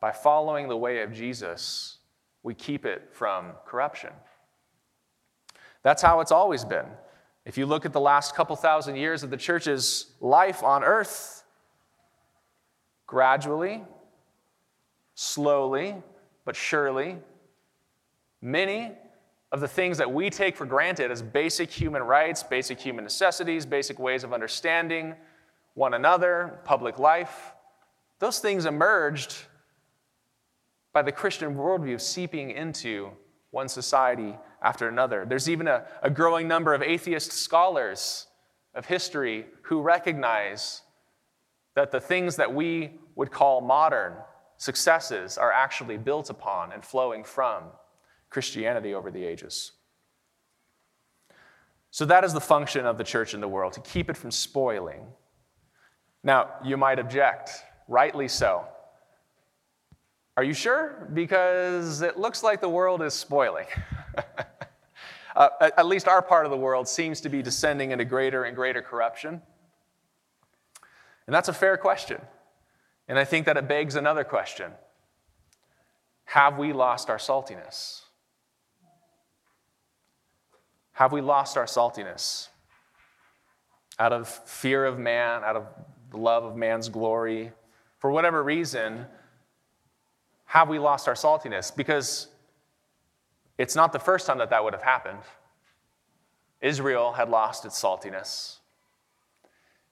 by 0.00 0.10
following 0.10 0.68
the 0.68 0.76
way 0.76 1.02
of 1.02 1.12
Jesus, 1.12 1.98
we 2.42 2.54
keep 2.54 2.84
it 2.84 3.08
from 3.12 3.52
corruption. 3.64 4.10
That's 5.82 6.02
how 6.02 6.20
it's 6.20 6.32
always 6.32 6.64
been. 6.64 6.86
If 7.44 7.58
you 7.58 7.66
look 7.66 7.84
at 7.84 7.92
the 7.92 8.00
last 8.00 8.34
couple 8.34 8.54
thousand 8.54 8.96
years 8.96 9.22
of 9.22 9.30
the 9.30 9.36
church's 9.36 10.12
life 10.20 10.62
on 10.62 10.84
earth, 10.84 11.42
gradually, 13.06 13.82
slowly, 15.14 15.96
but 16.44 16.54
surely, 16.54 17.18
many 18.40 18.92
of 19.50 19.60
the 19.60 19.68
things 19.68 19.98
that 19.98 20.12
we 20.12 20.30
take 20.30 20.56
for 20.56 20.64
granted 20.64 21.10
as 21.10 21.20
basic 21.20 21.70
human 21.70 22.02
rights, 22.02 22.42
basic 22.42 22.80
human 22.80 23.04
necessities, 23.04 23.66
basic 23.66 23.98
ways 23.98 24.24
of 24.24 24.32
understanding 24.32 25.14
one 25.74 25.94
another, 25.94 26.60
public 26.64 26.98
life, 26.98 27.52
those 28.18 28.38
things 28.38 28.66
emerged 28.66 29.36
by 30.92 31.02
the 31.02 31.12
Christian 31.12 31.54
worldview 31.54 32.00
seeping 32.00 32.50
into 32.50 33.10
one 33.52 33.68
society 33.68 34.34
after 34.62 34.88
another. 34.88 35.24
There's 35.28 35.48
even 35.48 35.68
a, 35.68 35.84
a 36.02 36.10
growing 36.10 36.48
number 36.48 36.74
of 36.74 36.82
atheist 36.82 37.32
scholars 37.32 38.26
of 38.74 38.86
history 38.86 39.46
who 39.62 39.80
recognize 39.80 40.82
that 41.76 41.92
the 41.92 42.00
things 42.00 42.36
that 42.36 42.52
we 42.52 42.98
would 43.14 43.30
call 43.30 43.60
modern 43.60 44.14
successes 44.56 45.38
are 45.38 45.52
actually 45.52 45.98
built 45.98 46.30
upon 46.30 46.72
and 46.72 46.84
flowing 46.84 47.24
from 47.24 47.64
Christianity 48.30 48.94
over 48.94 49.10
the 49.10 49.24
ages. 49.24 49.72
So, 51.90 52.06
that 52.06 52.24
is 52.24 52.32
the 52.32 52.40
function 52.40 52.86
of 52.86 52.96
the 52.96 53.04
church 53.04 53.34
in 53.34 53.42
the 53.42 53.48
world, 53.48 53.74
to 53.74 53.80
keep 53.80 54.08
it 54.08 54.16
from 54.16 54.30
spoiling. 54.30 55.04
Now, 56.24 56.48
you 56.64 56.78
might 56.78 56.98
object, 56.98 57.50
rightly 57.86 58.28
so. 58.28 58.66
Are 60.36 60.44
you 60.44 60.54
sure? 60.54 61.08
Because 61.12 62.00
it 62.00 62.18
looks 62.18 62.42
like 62.42 62.60
the 62.60 62.68
world 62.68 63.02
is 63.02 63.12
spoiling. 63.12 63.66
uh, 65.36 65.48
at 65.60 65.86
least 65.86 66.08
our 66.08 66.22
part 66.22 66.46
of 66.46 66.50
the 66.50 66.56
world 66.56 66.88
seems 66.88 67.20
to 67.20 67.28
be 67.28 67.42
descending 67.42 67.90
into 67.90 68.04
greater 68.04 68.44
and 68.44 68.56
greater 68.56 68.80
corruption. 68.80 69.42
And 71.26 71.34
that's 71.34 71.48
a 71.48 71.52
fair 71.52 71.76
question. 71.76 72.20
And 73.08 73.18
I 73.18 73.24
think 73.24 73.46
that 73.46 73.56
it 73.56 73.68
begs 73.68 73.94
another 73.94 74.24
question 74.24 74.72
Have 76.24 76.58
we 76.58 76.72
lost 76.72 77.10
our 77.10 77.18
saltiness? 77.18 78.02
Have 80.92 81.12
we 81.12 81.20
lost 81.20 81.58
our 81.58 81.66
saltiness? 81.66 82.48
Out 83.98 84.14
of 84.14 84.28
fear 84.28 84.86
of 84.86 84.98
man, 84.98 85.44
out 85.44 85.56
of 85.56 85.66
love 86.14 86.44
of 86.44 86.56
man's 86.56 86.88
glory, 86.88 87.52
for 87.98 88.10
whatever 88.10 88.42
reason, 88.42 89.06
have 90.52 90.68
we 90.68 90.78
lost 90.78 91.08
our 91.08 91.14
saltiness? 91.14 91.74
Because 91.74 92.28
it's 93.56 93.74
not 93.74 93.90
the 93.90 93.98
first 93.98 94.26
time 94.26 94.36
that 94.36 94.50
that 94.50 94.62
would 94.62 94.74
have 94.74 94.82
happened. 94.82 95.20
Israel 96.60 97.12
had 97.12 97.30
lost 97.30 97.64
its 97.64 97.82
saltiness. 97.82 98.58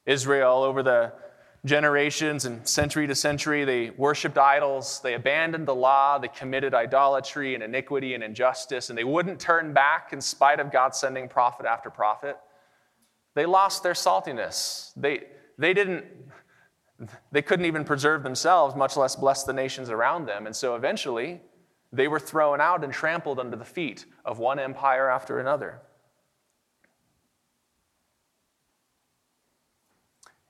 Israel, 0.04 0.62
over 0.62 0.82
the 0.82 1.14
generations 1.64 2.44
and 2.44 2.68
century 2.68 3.06
to 3.06 3.14
century, 3.14 3.64
they 3.64 3.88
worshiped 3.88 4.36
idols, 4.36 5.00
they 5.02 5.14
abandoned 5.14 5.66
the 5.66 5.74
law, 5.74 6.18
they 6.18 6.28
committed 6.28 6.74
idolatry 6.74 7.54
and 7.54 7.62
iniquity 7.62 8.12
and 8.12 8.22
injustice, 8.22 8.90
and 8.90 8.98
they 8.98 9.04
wouldn't 9.04 9.40
turn 9.40 9.72
back 9.72 10.12
in 10.12 10.20
spite 10.20 10.60
of 10.60 10.70
God 10.70 10.94
sending 10.94 11.26
prophet 11.26 11.64
after 11.64 11.88
prophet. 11.88 12.36
They 13.34 13.46
lost 13.46 13.82
their 13.82 13.94
saltiness. 13.94 14.92
They, 14.94 15.22
they 15.56 15.72
didn't, 15.72 16.04
they 17.32 17.42
couldn't 17.42 17.66
even 17.66 17.84
preserve 17.84 18.22
themselves, 18.22 18.74
much 18.76 18.96
less 18.96 19.16
bless 19.16 19.44
the 19.44 19.52
nations 19.52 19.90
around 19.90 20.26
them. 20.26 20.46
And 20.46 20.54
so 20.54 20.74
eventually, 20.74 21.40
they 21.92 22.08
were 22.08 22.20
thrown 22.20 22.60
out 22.60 22.84
and 22.84 22.92
trampled 22.92 23.40
under 23.40 23.56
the 23.56 23.64
feet 23.64 24.04
of 24.24 24.38
one 24.38 24.58
empire 24.58 25.08
after 25.10 25.38
another. 25.38 25.80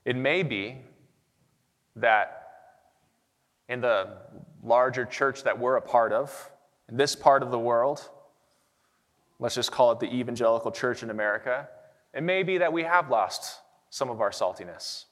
It 0.03 0.15
may 0.15 0.43
be 0.43 0.77
that 1.95 2.37
in 3.69 3.81
the 3.81 4.17
larger 4.63 5.05
church 5.05 5.43
that 5.43 5.57
we're 5.57 5.77
a 5.77 5.81
part 5.81 6.11
of, 6.11 6.51
in 6.89 6.97
this 6.97 7.15
part 7.15 7.43
of 7.43 7.51
the 7.51 7.59
world, 7.59 8.09
let's 9.39 9.55
just 9.55 9.71
call 9.71 9.91
it 9.91 9.99
the 9.99 10.13
evangelical 10.13 10.71
church 10.71 11.03
in 11.03 11.09
America, 11.09 11.67
it 12.13 12.23
may 12.23 12.43
be 12.43 12.57
that 12.57 12.73
we 12.73 12.83
have 12.83 13.09
lost 13.09 13.59
some 13.89 14.09
of 14.09 14.21
our 14.21 14.31
saltiness. 14.31 15.05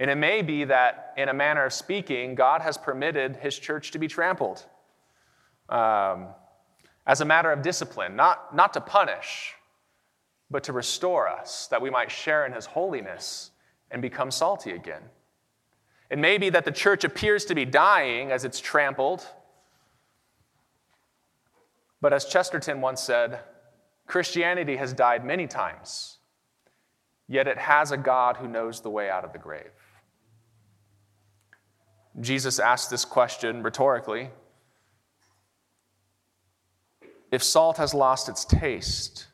And 0.00 0.10
it 0.10 0.16
may 0.16 0.42
be 0.42 0.64
that, 0.64 1.14
in 1.16 1.28
a 1.28 1.34
manner 1.34 1.64
of 1.64 1.72
speaking, 1.72 2.34
God 2.34 2.60
has 2.62 2.76
permitted 2.76 3.36
his 3.36 3.56
church 3.58 3.92
to 3.92 3.98
be 3.98 4.08
trampled 4.08 4.64
um, 5.68 6.28
as 7.06 7.20
a 7.20 7.24
matter 7.24 7.52
of 7.52 7.62
discipline, 7.62 8.16
not, 8.16 8.54
not 8.54 8.72
to 8.72 8.80
punish, 8.80 9.54
but 10.50 10.64
to 10.64 10.72
restore 10.72 11.28
us, 11.28 11.68
that 11.68 11.80
we 11.80 11.90
might 11.90 12.10
share 12.10 12.44
in 12.44 12.52
his 12.52 12.66
holiness 12.66 13.50
and 13.90 14.02
become 14.02 14.30
salty 14.30 14.72
again. 14.72 15.02
It 16.10 16.18
may 16.18 16.38
be 16.38 16.50
that 16.50 16.64
the 16.64 16.72
church 16.72 17.04
appears 17.04 17.44
to 17.46 17.54
be 17.54 17.64
dying 17.64 18.30
as 18.30 18.44
it's 18.44 18.60
trampled. 18.60 19.26
But 22.00 22.12
as 22.12 22.24
Chesterton 22.24 22.80
once 22.80 23.00
said, 23.00 23.40
Christianity 24.06 24.76
has 24.76 24.92
died 24.92 25.24
many 25.24 25.46
times, 25.46 26.18
yet 27.26 27.48
it 27.48 27.56
has 27.56 27.90
a 27.90 27.96
God 27.96 28.36
who 28.36 28.48
knows 28.48 28.80
the 28.80 28.90
way 28.90 29.08
out 29.08 29.24
of 29.24 29.32
the 29.32 29.38
grave. 29.38 29.70
Jesus 32.20 32.58
asked 32.58 32.90
this 32.90 33.04
question 33.04 33.62
rhetorically 33.62 34.30
If 37.32 37.42
salt 37.42 37.78
has 37.78 37.92
lost 37.92 38.28
its 38.28 38.44
taste, 38.44 39.26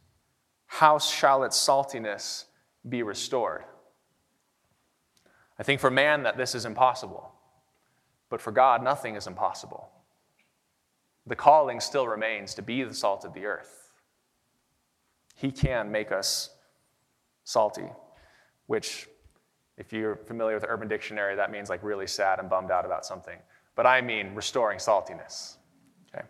how 0.67 0.99
shall 0.99 1.45
its 1.45 1.59
saltiness 1.59 2.47
be 2.89 3.03
restored? 3.03 3.65
I 5.59 5.63
think 5.63 5.79
for 5.81 5.91
man 5.91 6.23
that 6.23 6.39
this 6.39 6.55
is 6.55 6.65
impossible, 6.65 7.33
but 8.31 8.41
for 8.41 8.51
God, 8.51 8.83
nothing 8.83 9.15
is 9.15 9.27
impossible. 9.27 9.91
The 11.27 11.37
calling 11.37 11.81
still 11.81 12.09
remains 12.09 12.55
to 12.55 12.63
be 12.63 12.83
the 12.83 12.95
salt 12.95 13.27
of 13.27 13.35
the 13.35 13.45
earth. 13.45 13.93
He 15.37 15.53
can 15.53 15.93
make 15.93 16.11
us 16.11 16.49
salty, 17.45 17.91
which, 18.67 19.07
if 19.81 19.93
you're 19.95 20.17
familiar 20.17 20.55
with 20.55 20.63
the 20.63 20.69
Urban 20.69 20.89
Dictionary, 20.89 21.35
that 21.35 21.51
means 21.51 21.71
like 21.71 21.83
really 21.83 22.07
sad 22.07 22.39
and 22.39 22.51
bummed 22.51 22.71
out 22.71 22.85
about 22.85 23.07
something. 23.07 23.39
But 23.75 23.87
I 23.87 24.03
mean 24.03 24.35
restoring 24.35 24.79
saltiness. 24.79 25.57
Okay. 26.15 26.27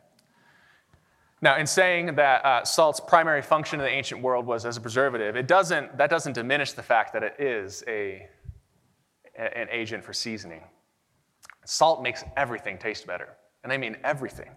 Now, 1.42 1.56
in 1.56 1.66
saying 1.66 2.14
that 2.14 2.44
uh, 2.44 2.64
salt's 2.64 3.00
primary 3.00 3.42
function 3.42 3.80
in 3.80 3.84
the 3.84 3.92
ancient 3.92 4.22
world 4.22 4.46
was 4.46 4.64
as 4.64 4.76
a 4.76 4.80
preservative, 4.80 5.34
it 5.34 5.48
doesn't, 5.48 5.98
that 5.98 6.10
doesn't 6.10 6.34
diminish 6.34 6.72
the 6.72 6.82
fact 6.82 7.12
that 7.12 7.24
it 7.24 7.34
is 7.38 7.82
a 7.88 8.28
an 9.36 9.68
agent 9.70 10.04
for 10.04 10.12
seasoning. 10.12 10.62
Salt 11.64 12.02
makes 12.02 12.24
everything 12.36 12.76
taste 12.76 13.06
better. 13.06 13.28
And 13.64 13.72
I 13.72 13.78
mean 13.78 13.96
everything, 14.04 14.50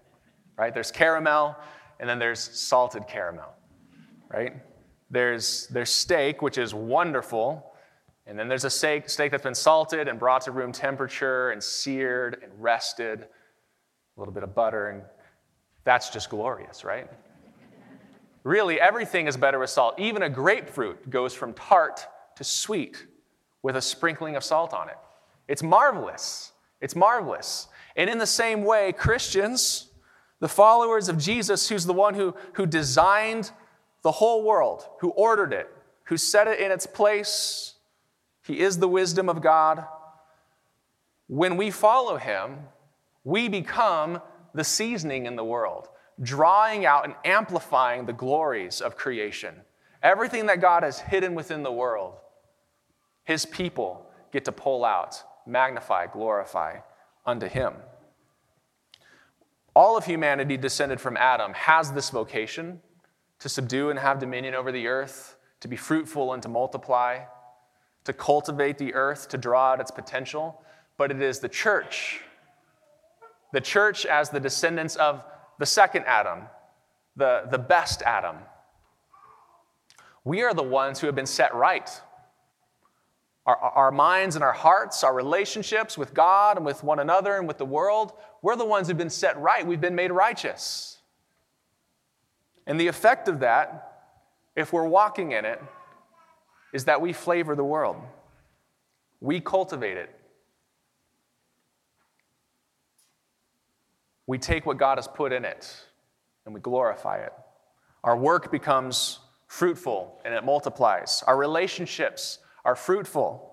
right? 0.57 0.73
There's 0.73 0.91
caramel, 0.91 1.55
and 1.99 2.09
then 2.09 2.19
there's 2.19 2.39
salted 2.39 3.07
caramel, 3.07 3.53
right? 4.29 4.53
There's, 5.09 5.67
there's 5.67 5.89
steak, 5.89 6.41
which 6.41 6.57
is 6.57 6.73
wonderful. 6.73 7.72
And 8.25 8.39
then 8.39 8.47
there's 8.47 8.63
a 8.63 8.69
steak, 8.69 9.09
steak 9.09 9.31
that's 9.31 9.43
been 9.43 9.55
salted 9.55 10.07
and 10.07 10.17
brought 10.17 10.43
to 10.43 10.51
room 10.51 10.71
temperature 10.71 11.51
and 11.51 11.61
seared 11.61 12.39
and 12.41 12.51
rested, 12.57 13.21
a 13.21 14.19
little 14.19 14.33
bit 14.33 14.43
of 14.43 14.55
butter, 14.55 14.89
and 14.89 15.01
that's 15.83 16.09
just 16.09 16.29
glorious, 16.29 16.83
right? 16.83 17.09
really, 18.43 18.79
everything 18.79 19.27
is 19.27 19.35
better 19.35 19.59
with 19.59 19.69
salt. 19.69 19.99
Even 19.99 20.23
a 20.23 20.29
grapefruit 20.29 21.09
goes 21.09 21.33
from 21.33 21.53
tart 21.53 22.05
to 22.35 22.43
sweet 22.43 23.05
with 23.61 23.75
a 23.75 23.81
sprinkling 23.81 24.35
of 24.35 24.43
salt 24.43 24.73
on 24.73 24.89
it. 24.89 24.97
It's 25.47 25.63
marvelous. 25.63 26.53
It's 26.79 26.95
marvelous. 26.95 27.67
And 27.95 28.09
in 28.09 28.17
the 28.17 28.27
same 28.27 28.63
way, 28.63 28.91
Christians, 28.91 29.89
the 30.39 30.49
followers 30.49 31.09
of 31.09 31.17
Jesus, 31.17 31.69
who's 31.69 31.85
the 31.85 31.93
one 31.93 32.13
who, 32.13 32.35
who 32.53 32.65
designed 32.65 33.51
the 34.01 34.11
whole 34.11 34.43
world, 34.43 34.87
who 34.99 35.09
ordered 35.11 35.53
it, 35.53 35.69
who 36.05 36.17
set 36.17 36.47
it 36.47 36.59
in 36.59 36.71
its 36.71 36.85
place, 36.85 37.72
he 38.43 38.59
is 38.59 38.77
the 38.77 38.87
wisdom 38.87 39.29
of 39.29 39.41
God. 39.41 39.85
When 41.27 41.57
we 41.57 41.71
follow 41.71 42.17
him, 42.17 42.59
we 43.23 43.47
become 43.47 44.21
the 44.53 44.63
seasoning 44.63 45.25
in 45.25 45.35
the 45.35 45.43
world, 45.43 45.87
drawing 46.21 46.85
out 46.85 47.05
and 47.05 47.15
amplifying 47.23 48.05
the 48.05 48.13
glories 48.13 48.81
of 48.81 48.97
creation. 48.97 49.55
Everything 50.01 50.47
that 50.47 50.61
God 50.61 50.83
has 50.83 50.99
hidden 50.99 51.33
within 51.33 51.63
the 51.63 51.71
world, 51.71 52.15
his 53.23 53.45
people 53.45 54.05
get 54.33 54.45
to 54.45 54.51
pull 54.51 54.83
out, 54.83 55.23
magnify, 55.47 56.07
glorify 56.07 56.79
unto 57.25 57.47
him. 57.47 57.73
All 59.75 59.97
of 59.97 60.05
humanity 60.05 60.57
descended 60.57 60.99
from 60.99 61.17
Adam 61.17 61.53
has 61.53 61.93
this 61.93 62.09
vocation 62.09 62.81
to 63.39 63.49
subdue 63.49 63.89
and 63.89 63.97
have 63.97 64.19
dominion 64.19 64.53
over 64.53 64.71
the 64.71 64.87
earth, 64.87 65.37
to 65.61 65.67
be 65.67 65.77
fruitful 65.77 66.33
and 66.33 66.43
to 66.43 66.49
multiply, 66.49 67.21
to 68.03 68.13
cultivate 68.13 68.77
the 68.77 68.93
earth, 68.93 69.29
to 69.29 69.37
draw 69.37 69.71
out 69.71 69.79
its 69.79 69.91
potential. 69.91 70.61
But 70.97 71.11
it 71.11 71.21
is 71.21 71.39
the 71.39 71.49
church, 71.49 72.21
the 73.51 73.61
church 73.61 74.05
as 74.05 74.29
the 74.29 74.39
descendants 74.39 74.95
of 74.95 75.23
the 75.59 75.65
second 75.65 76.05
Adam, 76.05 76.43
the, 77.15 77.47
the 77.49 77.57
best 77.57 78.01
Adam. 78.03 78.37
We 80.23 80.43
are 80.43 80.53
the 80.53 80.63
ones 80.63 80.99
who 80.99 81.07
have 81.07 81.15
been 81.15 81.25
set 81.25 81.53
right 81.53 81.89
our, 83.45 83.57
our 83.57 83.91
minds 83.91 84.35
and 84.35 84.43
our 84.43 84.53
hearts, 84.53 85.03
our 85.03 85.13
relationships 85.13 85.97
with 85.97 86.13
God 86.13 86.57
and 86.57 86.65
with 86.65 86.83
one 86.83 86.99
another 86.99 87.37
and 87.37 87.47
with 87.47 87.57
the 87.57 87.65
world, 87.65 88.13
we're 88.41 88.55
the 88.55 88.65
ones 88.65 88.87
who've 88.87 88.97
been 88.97 89.09
set 89.09 89.37
right. 89.37 89.65
We've 89.65 89.81
been 89.81 89.95
made 89.95 90.11
righteous. 90.11 90.99
And 92.65 92.79
the 92.79 92.87
effect 92.87 93.27
of 93.27 93.41
that, 93.41 94.11
if 94.55 94.71
we're 94.71 94.87
walking 94.87 95.33
in 95.33 95.43
it, 95.43 95.61
is 96.73 96.85
that 96.85 96.99
we 96.99 97.13
flavor 97.13 97.55
the 97.55 97.63
world. 97.63 97.97
We 99.21 99.39
cultivate 99.39 99.95
it. 99.95 100.09
We 104.25 104.37
take 104.37 104.65
what 104.65 104.77
God 104.77 104.97
has 104.97 105.07
put 105.07 105.31
in 105.31 105.45
it 105.45 105.73
and 106.45 106.53
we 106.53 106.59
glorify 106.59 107.19
it. 107.19 107.33
Our 108.03 108.17
work 108.17 108.51
becomes 108.51 109.19
fruitful 109.47 110.19
and 110.25 110.33
it 110.33 110.43
multiplies. 110.43 111.23
Our 111.27 111.37
relationships 111.37 112.39
are 112.65 112.75
fruitful, 112.75 113.49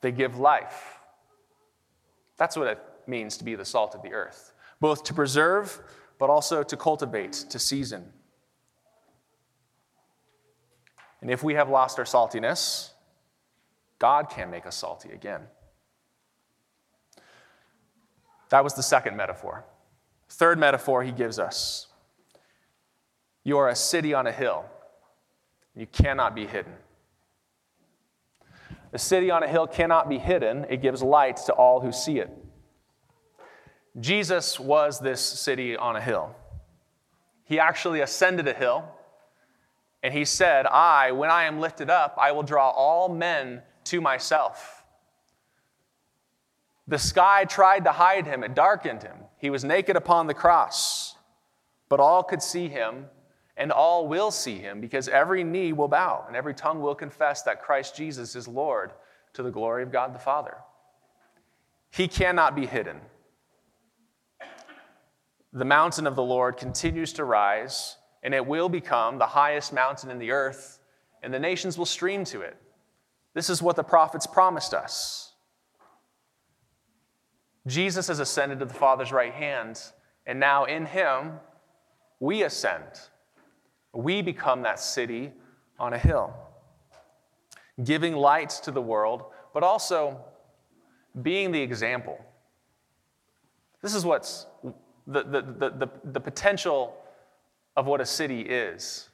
they 0.00 0.12
give 0.12 0.38
life. 0.38 0.98
That's 2.36 2.56
what 2.56 2.66
it 2.66 2.82
means 3.06 3.36
to 3.36 3.44
be 3.44 3.54
the 3.54 3.64
salt 3.64 3.94
of 3.94 4.02
the 4.02 4.12
earth, 4.12 4.52
both 4.80 5.04
to 5.04 5.14
preserve, 5.14 5.80
but 6.18 6.28
also 6.28 6.62
to 6.64 6.76
cultivate, 6.76 7.32
to 7.50 7.58
season. 7.58 8.12
And 11.22 11.30
if 11.30 11.42
we 11.42 11.54
have 11.54 11.70
lost 11.70 11.98
our 11.98 12.04
saltiness, 12.04 12.90
God 13.98 14.28
can 14.28 14.50
make 14.50 14.66
us 14.66 14.76
salty 14.76 15.10
again. 15.12 15.42
That 18.50 18.64
was 18.64 18.74
the 18.74 18.82
second 18.82 19.16
metaphor. 19.16 19.64
Third 20.28 20.58
metaphor 20.58 21.02
he 21.02 21.12
gives 21.12 21.38
us 21.38 21.86
You 23.44 23.56
are 23.58 23.68
a 23.68 23.76
city 23.76 24.12
on 24.12 24.26
a 24.26 24.32
hill. 24.32 24.64
You 25.74 25.86
cannot 25.86 26.34
be 26.34 26.46
hidden. 26.46 26.74
A 28.92 28.98
city 28.98 29.30
on 29.30 29.42
a 29.42 29.48
hill 29.48 29.66
cannot 29.66 30.08
be 30.08 30.18
hidden, 30.18 30.66
it 30.68 30.82
gives 30.82 31.02
light 31.02 31.38
to 31.46 31.52
all 31.52 31.80
who 31.80 31.92
see 31.92 32.18
it. 32.18 32.30
Jesus 33.98 34.60
was 34.60 35.00
this 35.00 35.20
city 35.20 35.76
on 35.76 35.96
a 35.96 36.00
hill. 36.00 36.34
He 37.44 37.58
actually 37.58 38.00
ascended 38.00 38.48
a 38.48 38.52
hill, 38.52 38.84
and 40.02 40.12
he 40.12 40.24
said, 40.24 40.66
I, 40.66 41.12
when 41.12 41.30
I 41.30 41.44
am 41.44 41.60
lifted 41.60 41.88
up, 41.88 42.16
I 42.20 42.32
will 42.32 42.42
draw 42.42 42.70
all 42.70 43.08
men 43.08 43.62
to 43.84 44.00
myself. 44.00 44.84
The 46.88 46.98
sky 46.98 47.44
tried 47.44 47.84
to 47.84 47.92
hide 47.92 48.26
him, 48.26 48.42
it 48.42 48.54
darkened 48.54 49.02
him. 49.02 49.16
He 49.38 49.50
was 49.50 49.64
naked 49.64 49.96
upon 49.96 50.26
the 50.26 50.34
cross, 50.34 51.16
but 51.88 52.00
all 52.00 52.22
could 52.22 52.42
see 52.42 52.68
him 52.68 53.06
and 53.56 53.70
all 53.70 54.08
will 54.08 54.30
see 54.30 54.58
him 54.58 54.80
because 54.80 55.08
every 55.08 55.44
knee 55.44 55.72
will 55.72 55.88
bow 55.88 56.24
and 56.26 56.34
every 56.36 56.54
tongue 56.54 56.80
will 56.80 56.94
confess 56.94 57.42
that 57.42 57.62
Christ 57.62 57.96
Jesus 57.96 58.34
is 58.34 58.48
Lord 58.48 58.92
to 59.34 59.42
the 59.42 59.50
glory 59.50 59.82
of 59.82 59.92
God 59.92 60.14
the 60.14 60.18
Father. 60.18 60.56
He 61.90 62.08
cannot 62.08 62.56
be 62.56 62.66
hidden. 62.66 63.00
The 65.52 65.64
mountain 65.64 66.06
of 66.06 66.16
the 66.16 66.22
Lord 66.22 66.56
continues 66.56 67.12
to 67.14 67.24
rise, 67.24 67.96
and 68.22 68.34
it 68.34 68.46
will 68.46 68.68
become 68.68 69.18
the 69.18 69.26
highest 69.26 69.72
mountain 69.72 70.10
in 70.10 70.18
the 70.18 70.30
earth, 70.30 70.78
and 71.22 71.32
the 71.32 71.38
nations 71.38 71.76
will 71.76 71.86
stream 71.86 72.24
to 72.26 72.40
it. 72.40 72.56
This 73.34 73.48
is 73.50 73.62
what 73.62 73.76
the 73.76 73.82
prophets 73.82 74.26
promised 74.26 74.74
us. 74.74 75.32
Jesus 77.66 78.08
has 78.08 78.18
ascended 78.18 78.58
to 78.58 78.64
the 78.64 78.74
Father's 78.74 79.12
right 79.12 79.32
hand, 79.32 79.80
and 80.26 80.38
now 80.38 80.64
in 80.64 80.86
him 80.86 81.32
we 82.20 82.42
ascend. 82.42 83.00
We 83.92 84.22
become 84.22 84.62
that 84.62 84.80
city 84.80 85.32
on 85.78 85.92
a 85.92 85.98
hill, 85.98 86.34
giving 87.82 88.14
light 88.14 88.50
to 88.64 88.70
the 88.70 88.82
world, 88.82 89.24
but 89.52 89.62
also 89.62 90.20
being 91.22 91.52
the 91.52 91.60
example. 91.60 92.18
This 93.82 93.94
is 93.94 94.04
what's 94.04 94.46
the, 95.06 95.22
the, 95.22 95.42
the, 95.42 95.70
the, 95.70 95.88
the 96.04 96.20
potential 96.20 96.96
of 97.76 97.86
what 97.86 98.00
a 98.00 98.06
city 98.06 98.40
is 98.40 99.08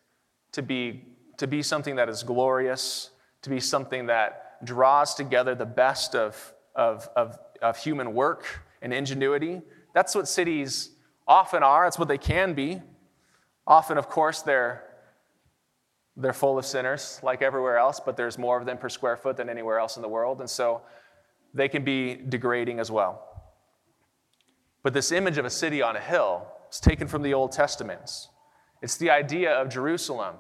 to 0.53 0.63
be, 0.63 1.05
to 1.37 1.47
be 1.47 1.63
something 1.63 1.97
that 1.97 2.09
is 2.09 2.23
glorious, 2.23 3.11
to 3.43 3.51
be 3.51 3.61
something 3.61 4.07
that 4.07 4.65
draws 4.65 5.15
together 5.15 5.55
the 5.55 5.67
best 5.67 6.15
of, 6.15 6.55
of, 6.75 7.09
of, 7.17 7.39
of 7.63 7.77
human 7.77 8.15
work 8.15 8.63
and 8.83 8.93
ingenuity. 8.93 9.63
That's 9.95 10.15
what 10.15 10.29
cities 10.29 10.91
often 11.27 11.63
are, 11.63 11.85
that's 11.85 11.99
what 11.99 12.09
they 12.09 12.19
can 12.19 12.55
be. 12.55 12.81
Often, 13.67 13.99
of 13.99 14.09
course, 14.09 14.43
they're, 14.43 14.83
they're 16.17 16.33
full 16.33 16.59
of 16.59 16.65
sinners, 16.65 17.21
like 17.23 17.43
everywhere 17.43 17.77
else, 17.77 18.01
but 18.01 18.17
there's 18.17 18.39
more 18.39 18.59
of 18.59 18.67
them 18.67 18.79
per 18.79 18.89
square 18.89 19.17
foot 19.17 19.37
than 19.37 19.49
anywhere 19.49 19.79
else 19.79 19.97
in 19.97 20.03
the 20.03 20.09
world, 20.09 20.41
and 20.41 20.49
so 20.49 20.83
they 21.55 21.69
can 21.69 21.85
be 21.85 22.15
degrading 22.15 22.81
as 22.81 22.91
well. 22.91 23.25
But 24.83 24.95
this 24.95 25.13
image 25.13 25.39
of 25.39 25.45
a 25.45 25.51
city 25.51 25.83
on 25.83 25.97
a 25.97 26.01
hill 26.01 26.47
is 26.71 26.81
taken 26.81 27.09
from 27.09 27.23
the 27.23 27.35
Old 27.35 27.53
Testament. 27.53 28.29
It's 28.81 28.97
the 28.97 29.11
idea 29.11 29.53
of 29.53 29.69
Jerusalem. 29.69 30.37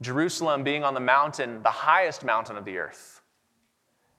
Jerusalem 0.00 0.62
being 0.62 0.84
on 0.84 0.94
the 0.94 1.00
mountain, 1.00 1.62
the 1.62 1.70
highest 1.70 2.24
mountain 2.24 2.56
of 2.56 2.64
the 2.64 2.78
earth, 2.78 3.22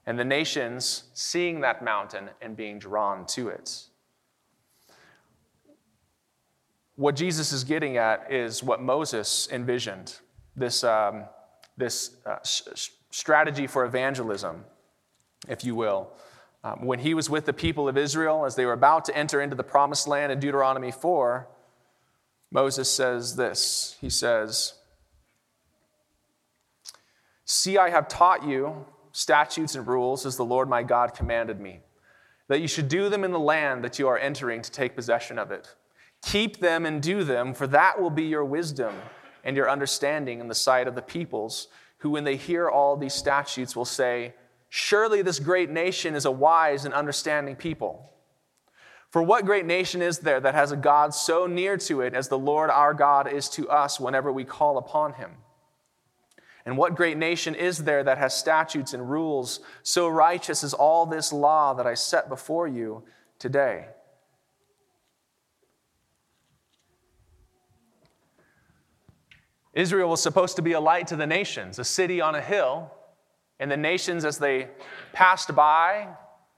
and 0.06 0.18
the 0.18 0.24
nations 0.24 1.04
seeing 1.14 1.60
that 1.60 1.84
mountain 1.84 2.30
and 2.40 2.56
being 2.56 2.78
drawn 2.78 3.26
to 3.26 3.48
it. 3.48 3.84
What 6.96 7.14
Jesus 7.14 7.52
is 7.52 7.62
getting 7.62 7.96
at 7.96 8.32
is 8.32 8.62
what 8.62 8.82
Moses 8.82 9.48
envisioned 9.52 10.16
this, 10.56 10.82
um, 10.82 11.24
this 11.76 12.16
uh, 12.26 12.38
strategy 12.42 13.68
for 13.68 13.84
evangelism, 13.84 14.64
if 15.48 15.64
you 15.64 15.76
will. 15.76 16.10
Um, 16.64 16.84
when 16.84 16.98
he 16.98 17.14
was 17.14 17.30
with 17.30 17.46
the 17.46 17.52
people 17.52 17.88
of 17.88 17.96
Israel 17.96 18.44
as 18.44 18.56
they 18.56 18.66
were 18.66 18.72
about 18.72 19.04
to 19.04 19.16
enter 19.16 19.40
into 19.40 19.54
the 19.54 19.62
promised 19.62 20.08
land 20.08 20.32
in 20.32 20.40
Deuteronomy 20.40 20.90
4, 20.90 21.46
Moses 22.50 22.90
says 22.90 23.36
this 23.36 23.96
He 24.00 24.10
says, 24.10 24.74
See, 27.44 27.78
I 27.78 27.90
have 27.90 28.08
taught 28.08 28.46
you 28.46 28.86
statutes 29.12 29.74
and 29.74 29.86
rules 29.86 30.26
as 30.26 30.36
the 30.36 30.44
Lord 30.44 30.68
my 30.68 30.82
God 30.82 31.14
commanded 31.14 31.60
me, 31.60 31.80
that 32.48 32.60
you 32.60 32.68
should 32.68 32.88
do 32.88 33.08
them 33.08 33.24
in 33.24 33.32
the 33.32 33.38
land 33.38 33.82
that 33.84 33.98
you 33.98 34.06
are 34.08 34.18
entering 34.18 34.62
to 34.62 34.70
take 34.70 34.94
possession 34.94 35.38
of 35.38 35.50
it. 35.50 35.74
Keep 36.22 36.60
them 36.60 36.84
and 36.84 37.02
do 37.02 37.24
them, 37.24 37.54
for 37.54 37.66
that 37.66 38.00
will 38.00 38.10
be 38.10 38.24
your 38.24 38.44
wisdom 38.44 38.94
and 39.44 39.56
your 39.56 39.70
understanding 39.70 40.40
in 40.40 40.48
the 40.48 40.54
sight 40.54 40.88
of 40.88 40.94
the 40.94 41.02
peoples, 41.02 41.68
who, 41.98 42.10
when 42.10 42.24
they 42.24 42.36
hear 42.36 42.68
all 42.68 42.96
these 42.96 43.14
statutes, 43.14 43.74
will 43.74 43.84
say, 43.84 44.34
Surely 44.68 45.22
this 45.22 45.38
great 45.38 45.70
nation 45.70 46.14
is 46.14 46.26
a 46.26 46.30
wise 46.30 46.84
and 46.84 46.92
understanding 46.92 47.56
people. 47.56 48.12
For 49.10 49.22
what 49.22 49.46
great 49.46 49.64
nation 49.64 50.02
is 50.02 50.18
there 50.18 50.40
that 50.40 50.54
has 50.54 50.70
a 50.70 50.76
God 50.76 51.14
so 51.14 51.46
near 51.46 51.76
to 51.78 52.02
it 52.02 52.14
as 52.14 52.28
the 52.28 52.38
Lord 52.38 52.68
our 52.68 52.92
God 52.92 53.32
is 53.32 53.48
to 53.50 53.68
us 53.68 53.98
whenever 53.98 54.30
we 54.30 54.44
call 54.44 54.76
upon 54.76 55.14
him? 55.14 55.30
And 56.66 56.76
what 56.76 56.94
great 56.94 57.16
nation 57.16 57.54
is 57.54 57.84
there 57.84 58.04
that 58.04 58.18
has 58.18 58.36
statutes 58.36 58.92
and 58.92 59.10
rules 59.10 59.60
so 59.82 60.06
righteous 60.06 60.62
as 60.62 60.74
all 60.74 61.06
this 61.06 61.32
law 61.32 61.72
that 61.72 61.86
I 61.86 61.94
set 61.94 62.28
before 62.28 62.68
you 62.68 63.04
today? 63.38 63.86
Israel 69.72 70.10
was 70.10 70.22
supposed 70.22 70.56
to 70.56 70.62
be 70.62 70.72
a 70.72 70.80
light 70.80 71.06
to 71.06 71.16
the 71.16 71.26
nations, 71.26 71.78
a 71.78 71.84
city 71.84 72.20
on 72.20 72.34
a 72.34 72.42
hill. 72.42 72.92
And 73.60 73.70
the 73.70 73.76
nations, 73.76 74.24
as 74.24 74.38
they 74.38 74.68
passed 75.12 75.54
by, 75.54 76.08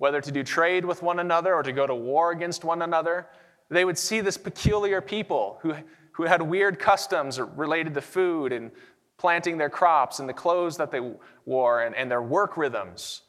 whether 0.00 0.22
to 0.22 0.32
do 0.32 0.42
trade 0.42 0.82
with 0.82 1.02
one 1.02 1.18
another 1.18 1.54
or 1.54 1.62
to 1.62 1.72
go 1.72 1.86
to 1.86 1.94
war 1.94 2.30
against 2.30 2.64
one 2.64 2.80
another, 2.80 3.26
they 3.68 3.84
would 3.84 3.98
see 3.98 4.22
this 4.22 4.38
peculiar 4.38 5.02
people 5.02 5.58
who, 5.60 5.74
who 6.12 6.22
had 6.22 6.40
weird 6.40 6.78
customs 6.78 7.38
related 7.38 7.92
to 7.92 8.00
food 8.00 8.50
and 8.50 8.70
planting 9.18 9.58
their 9.58 9.68
crops 9.68 10.18
and 10.18 10.26
the 10.26 10.32
clothes 10.32 10.78
that 10.78 10.90
they 10.90 11.02
wore 11.44 11.82
and, 11.82 11.94
and 11.94 12.10
their 12.10 12.22
work 12.22 12.56
rhythms. 12.56 13.24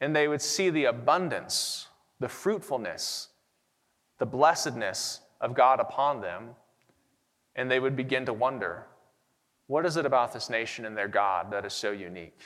And 0.00 0.16
they 0.16 0.28
would 0.28 0.40
see 0.40 0.70
the 0.70 0.86
abundance, 0.86 1.88
the 2.20 2.28
fruitfulness, 2.28 3.28
the 4.18 4.24
blessedness 4.24 5.20
of 5.42 5.54
God 5.54 5.78
upon 5.78 6.22
them. 6.22 6.52
And 7.54 7.70
they 7.70 7.80
would 7.80 7.96
begin 7.96 8.24
to 8.24 8.32
wonder 8.32 8.86
what 9.66 9.84
is 9.84 9.98
it 9.98 10.06
about 10.06 10.32
this 10.32 10.48
nation 10.48 10.86
and 10.86 10.96
their 10.96 11.06
God 11.06 11.50
that 11.50 11.66
is 11.66 11.74
so 11.74 11.90
unique? 11.90 12.40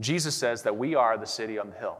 Jesus 0.00 0.34
says 0.34 0.62
that 0.62 0.76
we 0.76 0.94
are 0.94 1.16
the 1.16 1.26
city 1.26 1.58
on 1.58 1.70
the 1.70 1.76
hill. 1.76 1.98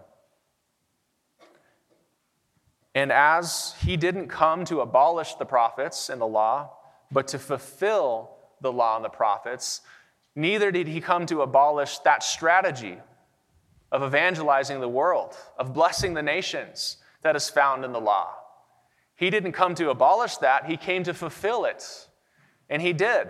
And 2.94 3.10
as 3.10 3.74
he 3.84 3.96
didn't 3.96 4.28
come 4.28 4.64
to 4.66 4.80
abolish 4.80 5.34
the 5.34 5.44
prophets 5.44 6.08
and 6.08 6.20
the 6.20 6.26
law, 6.26 6.70
but 7.10 7.28
to 7.28 7.38
fulfill 7.38 8.30
the 8.60 8.72
law 8.72 8.96
and 8.96 9.04
the 9.04 9.08
prophets, 9.08 9.80
neither 10.34 10.70
did 10.70 10.86
he 10.86 11.00
come 11.00 11.26
to 11.26 11.42
abolish 11.42 11.98
that 12.00 12.22
strategy 12.22 12.98
of 13.90 14.02
evangelizing 14.02 14.80
the 14.80 14.88
world, 14.88 15.36
of 15.58 15.72
blessing 15.74 16.14
the 16.14 16.22
nations 16.22 16.98
that 17.22 17.36
is 17.36 17.48
found 17.48 17.84
in 17.84 17.92
the 17.92 18.00
law. 18.00 18.34
He 19.16 19.30
didn't 19.30 19.52
come 19.52 19.74
to 19.76 19.90
abolish 19.90 20.36
that, 20.38 20.66
he 20.66 20.76
came 20.76 21.04
to 21.04 21.14
fulfill 21.14 21.64
it. 21.64 22.08
And 22.68 22.82
he 22.82 22.92
did. 22.92 23.28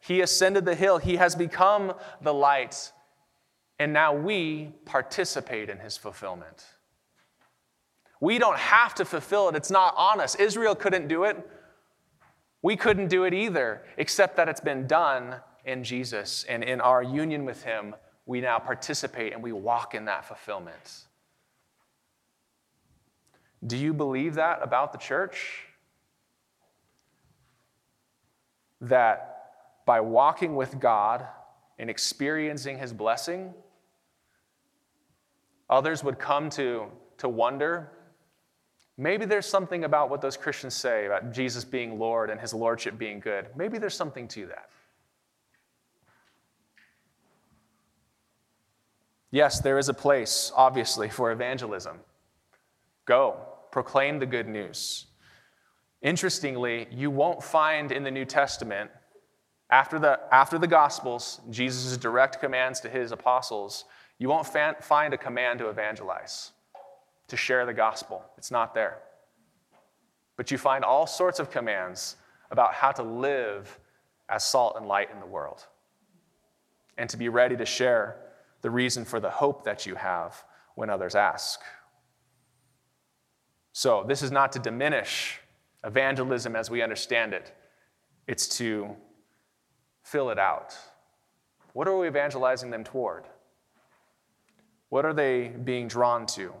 He 0.00 0.20
ascended 0.20 0.64
the 0.64 0.74
hill, 0.74 0.98
he 0.98 1.16
has 1.16 1.34
become 1.34 1.94
the 2.20 2.34
light 2.34 2.92
and 3.82 3.92
now 3.92 4.14
we 4.14 4.70
participate 4.84 5.68
in 5.68 5.76
his 5.76 5.96
fulfillment. 5.96 6.64
We 8.20 8.38
don't 8.38 8.56
have 8.56 8.94
to 8.94 9.04
fulfill 9.04 9.48
it, 9.48 9.56
it's 9.56 9.72
not 9.72 9.94
on 9.96 10.20
us. 10.20 10.36
Israel 10.36 10.76
couldn't 10.76 11.08
do 11.08 11.24
it. 11.24 11.36
We 12.62 12.76
couldn't 12.76 13.08
do 13.08 13.24
it 13.24 13.34
either, 13.34 13.82
except 13.96 14.36
that 14.36 14.48
it's 14.48 14.60
been 14.60 14.86
done 14.86 15.34
in 15.64 15.82
Jesus. 15.82 16.44
And 16.44 16.62
in 16.62 16.80
our 16.80 17.02
union 17.02 17.44
with 17.44 17.64
him, 17.64 17.96
we 18.24 18.40
now 18.40 18.60
participate 18.60 19.32
and 19.32 19.42
we 19.42 19.50
walk 19.50 19.96
in 19.96 20.04
that 20.04 20.24
fulfillment. 20.24 21.00
Do 23.66 23.76
you 23.76 23.92
believe 23.92 24.34
that 24.34 24.60
about 24.62 24.92
the 24.92 24.98
church? 24.98 25.64
That 28.80 29.46
by 29.86 30.00
walking 30.00 30.54
with 30.54 30.78
God 30.78 31.26
and 31.80 31.90
experiencing 31.90 32.78
his 32.78 32.92
blessing, 32.92 33.52
Others 35.72 36.04
would 36.04 36.18
come 36.18 36.50
to, 36.50 36.84
to 37.16 37.30
wonder 37.30 37.90
maybe 38.98 39.24
there's 39.24 39.46
something 39.46 39.84
about 39.84 40.10
what 40.10 40.20
those 40.20 40.36
Christians 40.36 40.74
say 40.74 41.06
about 41.06 41.32
Jesus 41.32 41.64
being 41.64 41.98
Lord 41.98 42.28
and 42.28 42.38
his 42.38 42.52
lordship 42.52 42.98
being 42.98 43.20
good. 43.20 43.46
Maybe 43.56 43.78
there's 43.78 43.94
something 43.94 44.28
to 44.28 44.46
that. 44.48 44.68
Yes, 49.30 49.60
there 49.60 49.78
is 49.78 49.88
a 49.88 49.94
place, 49.94 50.52
obviously, 50.54 51.08
for 51.08 51.32
evangelism. 51.32 52.00
Go, 53.06 53.38
proclaim 53.70 54.18
the 54.18 54.26
good 54.26 54.46
news. 54.46 55.06
Interestingly, 56.02 56.86
you 56.90 57.10
won't 57.10 57.42
find 57.42 57.90
in 57.92 58.02
the 58.02 58.10
New 58.10 58.26
Testament, 58.26 58.90
after 59.70 59.98
the, 59.98 60.20
after 60.30 60.58
the 60.58 60.66
Gospels, 60.66 61.40
Jesus' 61.48 61.96
direct 61.96 62.40
commands 62.40 62.78
to 62.80 62.90
his 62.90 63.10
apostles, 63.10 63.86
you 64.22 64.28
won't 64.28 64.46
find 64.46 65.12
a 65.12 65.18
command 65.18 65.58
to 65.58 65.68
evangelize, 65.68 66.52
to 67.26 67.36
share 67.36 67.66
the 67.66 67.74
gospel. 67.74 68.22
It's 68.38 68.52
not 68.52 68.72
there. 68.72 68.98
But 70.36 70.52
you 70.52 70.58
find 70.58 70.84
all 70.84 71.08
sorts 71.08 71.40
of 71.40 71.50
commands 71.50 72.14
about 72.52 72.72
how 72.72 72.92
to 72.92 73.02
live 73.02 73.80
as 74.28 74.44
salt 74.44 74.76
and 74.76 74.86
light 74.86 75.10
in 75.12 75.18
the 75.18 75.26
world 75.26 75.66
and 76.96 77.10
to 77.10 77.16
be 77.16 77.28
ready 77.28 77.56
to 77.56 77.66
share 77.66 78.14
the 78.60 78.70
reason 78.70 79.04
for 79.04 79.18
the 79.18 79.28
hope 79.28 79.64
that 79.64 79.86
you 79.86 79.96
have 79.96 80.44
when 80.76 80.88
others 80.88 81.16
ask. 81.16 81.60
So, 83.72 84.04
this 84.06 84.22
is 84.22 84.30
not 84.30 84.52
to 84.52 84.60
diminish 84.60 85.40
evangelism 85.82 86.54
as 86.54 86.70
we 86.70 86.80
understand 86.80 87.34
it, 87.34 87.52
it's 88.28 88.46
to 88.58 88.94
fill 90.04 90.30
it 90.30 90.38
out. 90.38 90.76
What 91.72 91.88
are 91.88 91.98
we 91.98 92.06
evangelizing 92.06 92.70
them 92.70 92.84
toward? 92.84 93.24
What 94.92 95.06
are 95.06 95.14
they 95.14 95.48
being 95.48 95.88
drawn 95.88 96.26
to? 96.36 96.52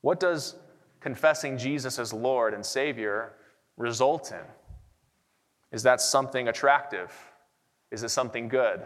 What 0.00 0.18
does 0.18 0.56
confessing 0.98 1.58
Jesus 1.58 2.00
as 2.00 2.12
Lord 2.12 2.54
and 2.54 2.66
Savior 2.66 3.34
result 3.76 4.32
in? 4.32 4.44
Is 5.70 5.84
that 5.84 6.00
something 6.00 6.48
attractive? 6.48 7.12
Is 7.92 8.02
it 8.02 8.08
something 8.08 8.48
good? 8.48 8.80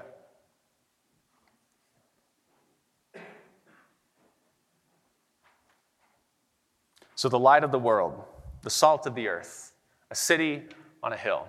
So, 7.14 7.30
the 7.30 7.38
light 7.38 7.64
of 7.64 7.72
the 7.72 7.78
world, 7.78 8.24
the 8.60 8.68
salt 8.68 9.06
of 9.06 9.14
the 9.14 9.26
earth, 9.26 9.72
a 10.10 10.14
city 10.14 10.64
on 11.02 11.14
a 11.14 11.16
hill. 11.16 11.48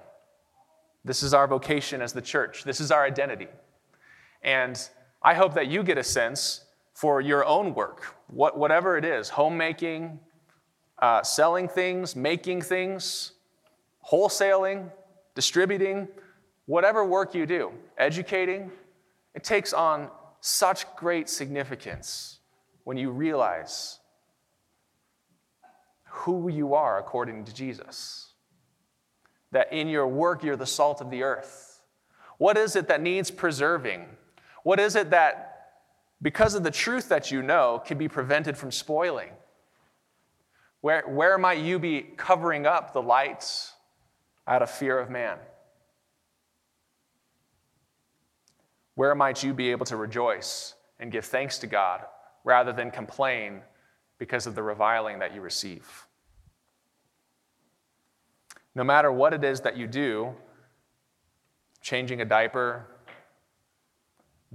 This 1.03 1.23
is 1.23 1.33
our 1.33 1.45
vocation 1.45 2.01
as 2.01 2.13
the 2.13 2.21
church. 2.21 2.63
This 2.63 2.79
is 2.79 2.89
our 2.89 3.03
identity. 3.03 3.49
And 4.41 4.81
I 5.21 5.33
hope 5.33 5.55
that 5.55 5.67
you 5.67 5.83
get 5.83 5.97
a 5.97 6.03
sense 6.03 6.61
for 6.95 7.19
your 7.19 7.45
own 7.45 7.73
work, 7.73 8.15
what, 8.27 8.57
whatever 8.57 8.97
it 8.97 9.03
is 9.03 9.27
homemaking, 9.29 10.17
uh, 10.99 11.21
selling 11.21 11.67
things, 11.67 12.15
making 12.15 12.61
things, 12.61 13.33
wholesaling, 14.09 14.89
distributing, 15.35 16.07
whatever 16.65 17.03
work 17.03 17.35
you 17.35 17.45
do, 17.45 17.71
educating, 17.97 18.71
it 19.33 19.43
takes 19.43 19.73
on 19.73 20.09
such 20.39 20.85
great 20.95 21.27
significance 21.27 22.39
when 22.85 22.95
you 22.95 23.11
realize 23.11 23.99
who 26.05 26.47
you 26.47 26.75
are 26.75 26.97
according 26.97 27.43
to 27.43 27.53
Jesus. 27.53 28.31
That 29.51 29.71
in 29.73 29.89
your 29.89 30.07
work, 30.07 30.43
you're 30.43 30.55
the 30.55 30.65
salt 30.65 31.01
of 31.01 31.11
the 31.11 31.23
earth. 31.23 31.81
What 32.37 32.57
is 32.57 32.77
it 32.77 32.87
that 32.87 33.01
needs 33.01 33.31
preserving? 33.31 34.05
What 34.63 34.79
is 34.79 34.95
it 34.95 35.09
that, 35.09 35.54
because 36.21 36.55
of 36.55 36.63
the 36.63 36.71
truth 36.71 37.09
that 37.09 37.31
you 37.31 37.41
know, 37.41 37.81
can 37.85 37.97
be 37.97 38.07
prevented 38.07 38.57
from 38.57 38.71
spoiling? 38.71 39.31
Where, 40.81 41.03
where 41.07 41.37
might 41.37 41.59
you 41.59 41.79
be 41.79 42.01
covering 42.01 42.65
up 42.65 42.93
the 42.93 43.01
lights 43.01 43.73
out 44.47 44.61
of 44.61 44.69
fear 44.69 44.99
of 44.99 45.09
man? 45.09 45.37
Where 48.95 49.15
might 49.15 49.43
you 49.43 49.53
be 49.53 49.71
able 49.71 49.85
to 49.87 49.97
rejoice 49.97 50.75
and 50.99 51.11
give 51.11 51.25
thanks 51.25 51.57
to 51.59 51.67
God 51.67 52.01
rather 52.43 52.71
than 52.71 52.91
complain 52.91 53.61
because 54.17 54.47
of 54.47 54.55
the 54.55 54.63
reviling 54.63 55.19
that 55.19 55.35
you 55.35 55.41
receive? 55.41 56.05
No 58.73 58.83
matter 58.83 59.11
what 59.11 59.33
it 59.33 59.43
is 59.43 59.61
that 59.61 59.77
you 59.77 59.87
do, 59.87 60.33
changing 61.81 62.21
a 62.21 62.25
diaper, 62.25 62.85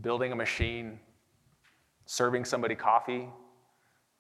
building 0.01 0.33
a 0.33 0.37
machine, 0.37 1.01
serving 2.11 2.45
somebody 2.45 2.75
coffee, 2.75 3.29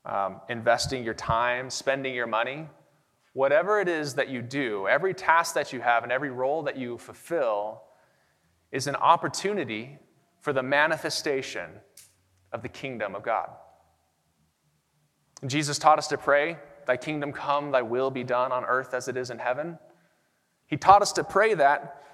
um, 0.04 0.40
investing 0.48 1.02
your 1.02 1.12
time, 1.12 1.68
spending 1.68 2.14
your 2.14 2.28
money, 2.28 2.68
whatever 3.32 3.80
it 3.80 3.88
is 3.88 4.14
that 4.14 4.28
you 4.28 4.40
do, 4.40 4.86
every 4.86 5.12
task 5.12 5.56
that 5.56 5.72
you 5.72 5.80
have 5.80 6.04
and 6.04 6.12
every 6.12 6.30
role 6.30 6.62
that 6.62 6.76
you 6.76 6.96
fulfill 6.98 7.82
is 8.70 8.86
an 8.86 8.94
opportunity 8.94 9.98
for 10.38 10.52
the 10.52 10.62
manifestation 10.62 11.68
of 12.52 12.62
the 12.62 12.68
kingdom 12.68 13.16
of 13.16 13.24
God. 13.24 13.50
And 15.42 15.50
Jesus 15.50 15.76
taught 15.76 15.98
us 15.98 16.06
to 16.08 16.16
pray, 16.16 16.58
Thy 16.86 16.96
kingdom 16.96 17.32
come, 17.32 17.72
Thy 17.72 17.82
will 17.82 18.12
be 18.12 18.22
done 18.22 18.52
on 18.52 18.64
earth 18.64 18.94
as 18.94 19.08
it 19.08 19.16
is 19.16 19.30
in 19.30 19.40
heaven. 19.40 19.80
He 20.68 20.76
taught 20.76 21.02
us 21.02 21.10
to 21.14 21.24
pray 21.24 21.54
that, 21.54 22.04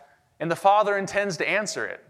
and 0.40 0.50
the 0.50 0.56
Father 0.56 0.96
intends 0.96 1.36
to 1.36 1.46
answer 1.46 1.84
it. 1.84 2.02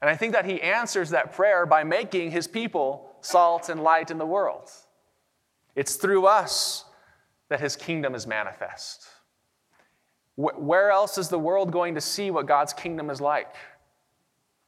And 0.00 0.08
I 0.08 0.16
think 0.16 0.32
that 0.32 0.46
He 0.46 0.60
answers 0.62 1.10
that 1.10 1.32
prayer 1.32 1.66
by 1.66 1.84
making 1.84 2.30
His 2.30 2.46
people 2.46 3.10
salt 3.20 3.68
and 3.68 3.82
light 3.82 4.10
in 4.10 4.18
the 4.18 4.26
world. 4.26 4.70
It's 5.74 5.96
through 5.96 6.26
us 6.26 6.84
that 7.48 7.60
His 7.60 7.76
kingdom 7.76 8.14
is 8.14 8.26
manifest. 8.26 9.06
Where 10.36 10.90
else 10.90 11.18
is 11.18 11.28
the 11.28 11.38
world 11.38 11.70
going 11.70 11.94
to 11.96 12.00
see 12.00 12.30
what 12.30 12.46
God's 12.46 12.72
kingdom 12.72 13.10
is 13.10 13.20
like? 13.20 13.54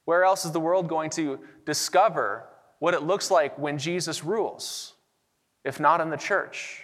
Where 0.04 0.24
else 0.24 0.44
is 0.44 0.52
the 0.52 0.60
world 0.60 0.88
going 0.88 1.10
to 1.10 1.40
discover 1.64 2.44
what 2.78 2.94
it 2.94 3.02
looks 3.02 3.30
like 3.30 3.58
when 3.58 3.78
Jesus 3.78 4.24
rules, 4.24 4.94
if 5.64 5.80
not 5.80 6.00
in 6.00 6.10
the 6.10 6.16
church? 6.16 6.82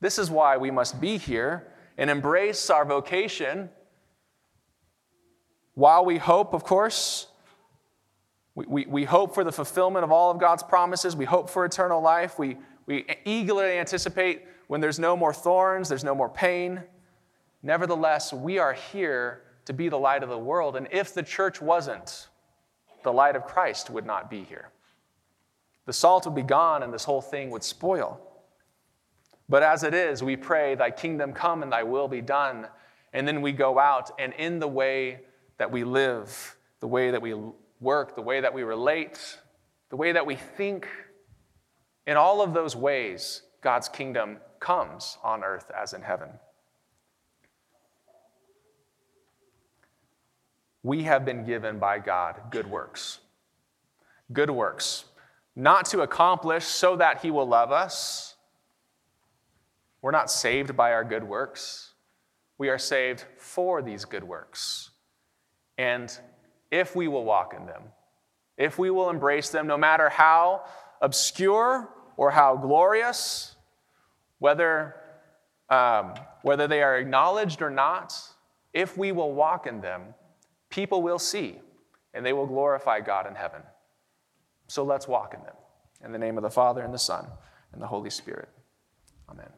This 0.00 0.18
is 0.18 0.30
why 0.30 0.56
we 0.56 0.70
must 0.70 1.00
be 1.00 1.18
here 1.18 1.68
and 1.98 2.08
embrace 2.08 2.70
our 2.70 2.84
vocation 2.84 3.68
while 5.74 6.04
we 6.04 6.18
hope, 6.18 6.54
of 6.54 6.64
course. 6.64 7.28
We, 8.54 8.66
we, 8.66 8.86
we 8.86 9.04
hope 9.04 9.34
for 9.34 9.44
the 9.44 9.52
fulfillment 9.52 10.04
of 10.04 10.12
all 10.12 10.30
of 10.30 10.38
God's 10.38 10.62
promises. 10.62 11.16
We 11.16 11.24
hope 11.24 11.48
for 11.48 11.64
eternal 11.64 12.02
life. 12.02 12.38
We, 12.38 12.58
we 12.86 13.06
eagerly 13.24 13.78
anticipate 13.78 14.42
when 14.66 14.80
there's 14.80 14.98
no 14.98 15.16
more 15.16 15.32
thorns, 15.32 15.88
there's 15.88 16.04
no 16.04 16.14
more 16.14 16.28
pain. 16.28 16.82
Nevertheless, 17.62 18.32
we 18.32 18.58
are 18.58 18.72
here 18.72 19.42
to 19.64 19.72
be 19.72 19.88
the 19.88 19.98
light 19.98 20.22
of 20.22 20.28
the 20.28 20.38
world. 20.38 20.76
And 20.76 20.88
if 20.90 21.14
the 21.14 21.22
church 21.22 21.62
wasn't, 21.62 22.28
the 23.02 23.12
light 23.12 23.36
of 23.36 23.44
Christ 23.44 23.90
would 23.90 24.06
not 24.06 24.30
be 24.30 24.44
here. 24.44 24.70
The 25.86 25.92
salt 25.92 26.26
would 26.26 26.34
be 26.34 26.42
gone 26.42 26.82
and 26.82 26.92
this 26.92 27.04
whole 27.04 27.22
thing 27.22 27.50
would 27.50 27.64
spoil. 27.64 28.20
But 29.48 29.62
as 29.62 29.82
it 29.82 29.94
is, 29.94 30.22
we 30.22 30.36
pray, 30.36 30.74
Thy 30.74 30.90
kingdom 30.90 31.32
come 31.32 31.62
and 31.62 31.72
Thy 31.72 31.82
will 31.82 32.08
be 32.08 32.20
done. 32.20 32.66
And 33.12 33.28
then 33.28 33.42
we 33.42 33.52
go 33.52 33.78
out, 33.78 34.10
and 34.18 34.32
in 34.34 34.58
the 34.58 34.68
way 34.68 35.20
that 35.58 35.70
we 35.70 35.84
live, 35.84 36.56
the 36.80 36.88
way 36.88 37.10
that 37.10 37.22
we 37.22 37.34
work, 37.80 38.14
the 38.14 38.22
way 38.22 38.40
that 38.40 38.54
we 38.54 38.62
relate, 38.62 39.38
the 39.90 39.96
way 39.96 40.12
that 40.12 40.26
we 40.26 40.36
think, 40.36 40.88
in 42.06 42.16
all 42.16 42.42
of 42.42 42.54
those 42.54 42.74
ways, 42.74 43.42
God's 43.60 43.88
kingdom 43.88 44.38
comes 44.58 45.18
on 45.22 45.44
earth 45.44 45.70
as 45.76 45.92
in 45.92 46.02
heaven. 46.02 46.30
we 50.82 51.04
have 51.04 51.24
been 51.24 51.44
given 51.44 51.78
by 51.78 51.98
God 51.98 52.40
good 52.50 52.68
works. 52.68 53.20
Good 54.32 54.50
works. 54.50 55.04
Not 55.54 55.86
to 55.86 56.00
accomplish 56.00 56.64
so 56.64 56.96
that 56.96 57.20
He 57.20 57.30
will 57.30 57.46
love 57.46 57.70
us. 57.70 58.34
We're 60.00 60.10
not 60.10 60.30
saved 60.30 60.76
by 60.76 60.92
our 60.92 61.04
good 61.04 61.24
works. 61.24 61.92
We 62.58 62.68
are 62.68 62.78
saved 62.78 63.24
for 63.38 63.82
these 63.82 64.04
good 64.04 64.24
works. 64.24 64.90
And 65.78 66.16
if 66.70 66.94
we 66.94 67.08
will 67.08 67.24
walk 67.24 67.54
in 67.54 67.66
them, 67.66 67.82
if 68.56 68.78
we 68.78 68.90
will 68.90 69.10
embrace 69.10 69.50
them, 69.50 69.66
no 69.66 69.76
matter 69.76 70.08
how 70.08 70.64
obscure 71.00 71.88
or 72.16 72.30
how 72.30 72.56
glorious, 72.56 73.56
whether, 74.38 74.96
um, 75.68 76.14
whether 76.42 76.68
they 76.68 76.82
are 76.82 76.96
acknowledged 76.96 77.62
or 77.62 77.70
not, 77.70 78.14
if 78.72 78.96
we 78.96 79.12
will 79.12 79.32
walk 79.32 79.66
in 79.66 79.80
them, 79.80 80.14
people 80.70 81.02
will 81.02 81.18
see, 81.18 81.58
and 82.14 82.24
they 82.24 82.32
will 82.32 82.46
glorify 82.46 83.00
God 83.00 83.26
in 83.26 83.34
heaven. 83.34 83.62
So 84.68 84.84
let's 84.84 85.06
walk 85.06 85.34
in 85.34 85.42
them. 85.42 85.54
In 86.04 86.12
the 86.12 86.18
name 86.18 86.36
of 86.36 86.42
the 86.42 86.50
Father, 86.50 86.82
and 86.82 86.92
the 86.92 86.98
Son, 86.98 87.26
and 87.72 87.80
the 87.80 87.86
Holy 87.86 88.10
Spirit. 88.10 88.48
Amen. 89.28 89.48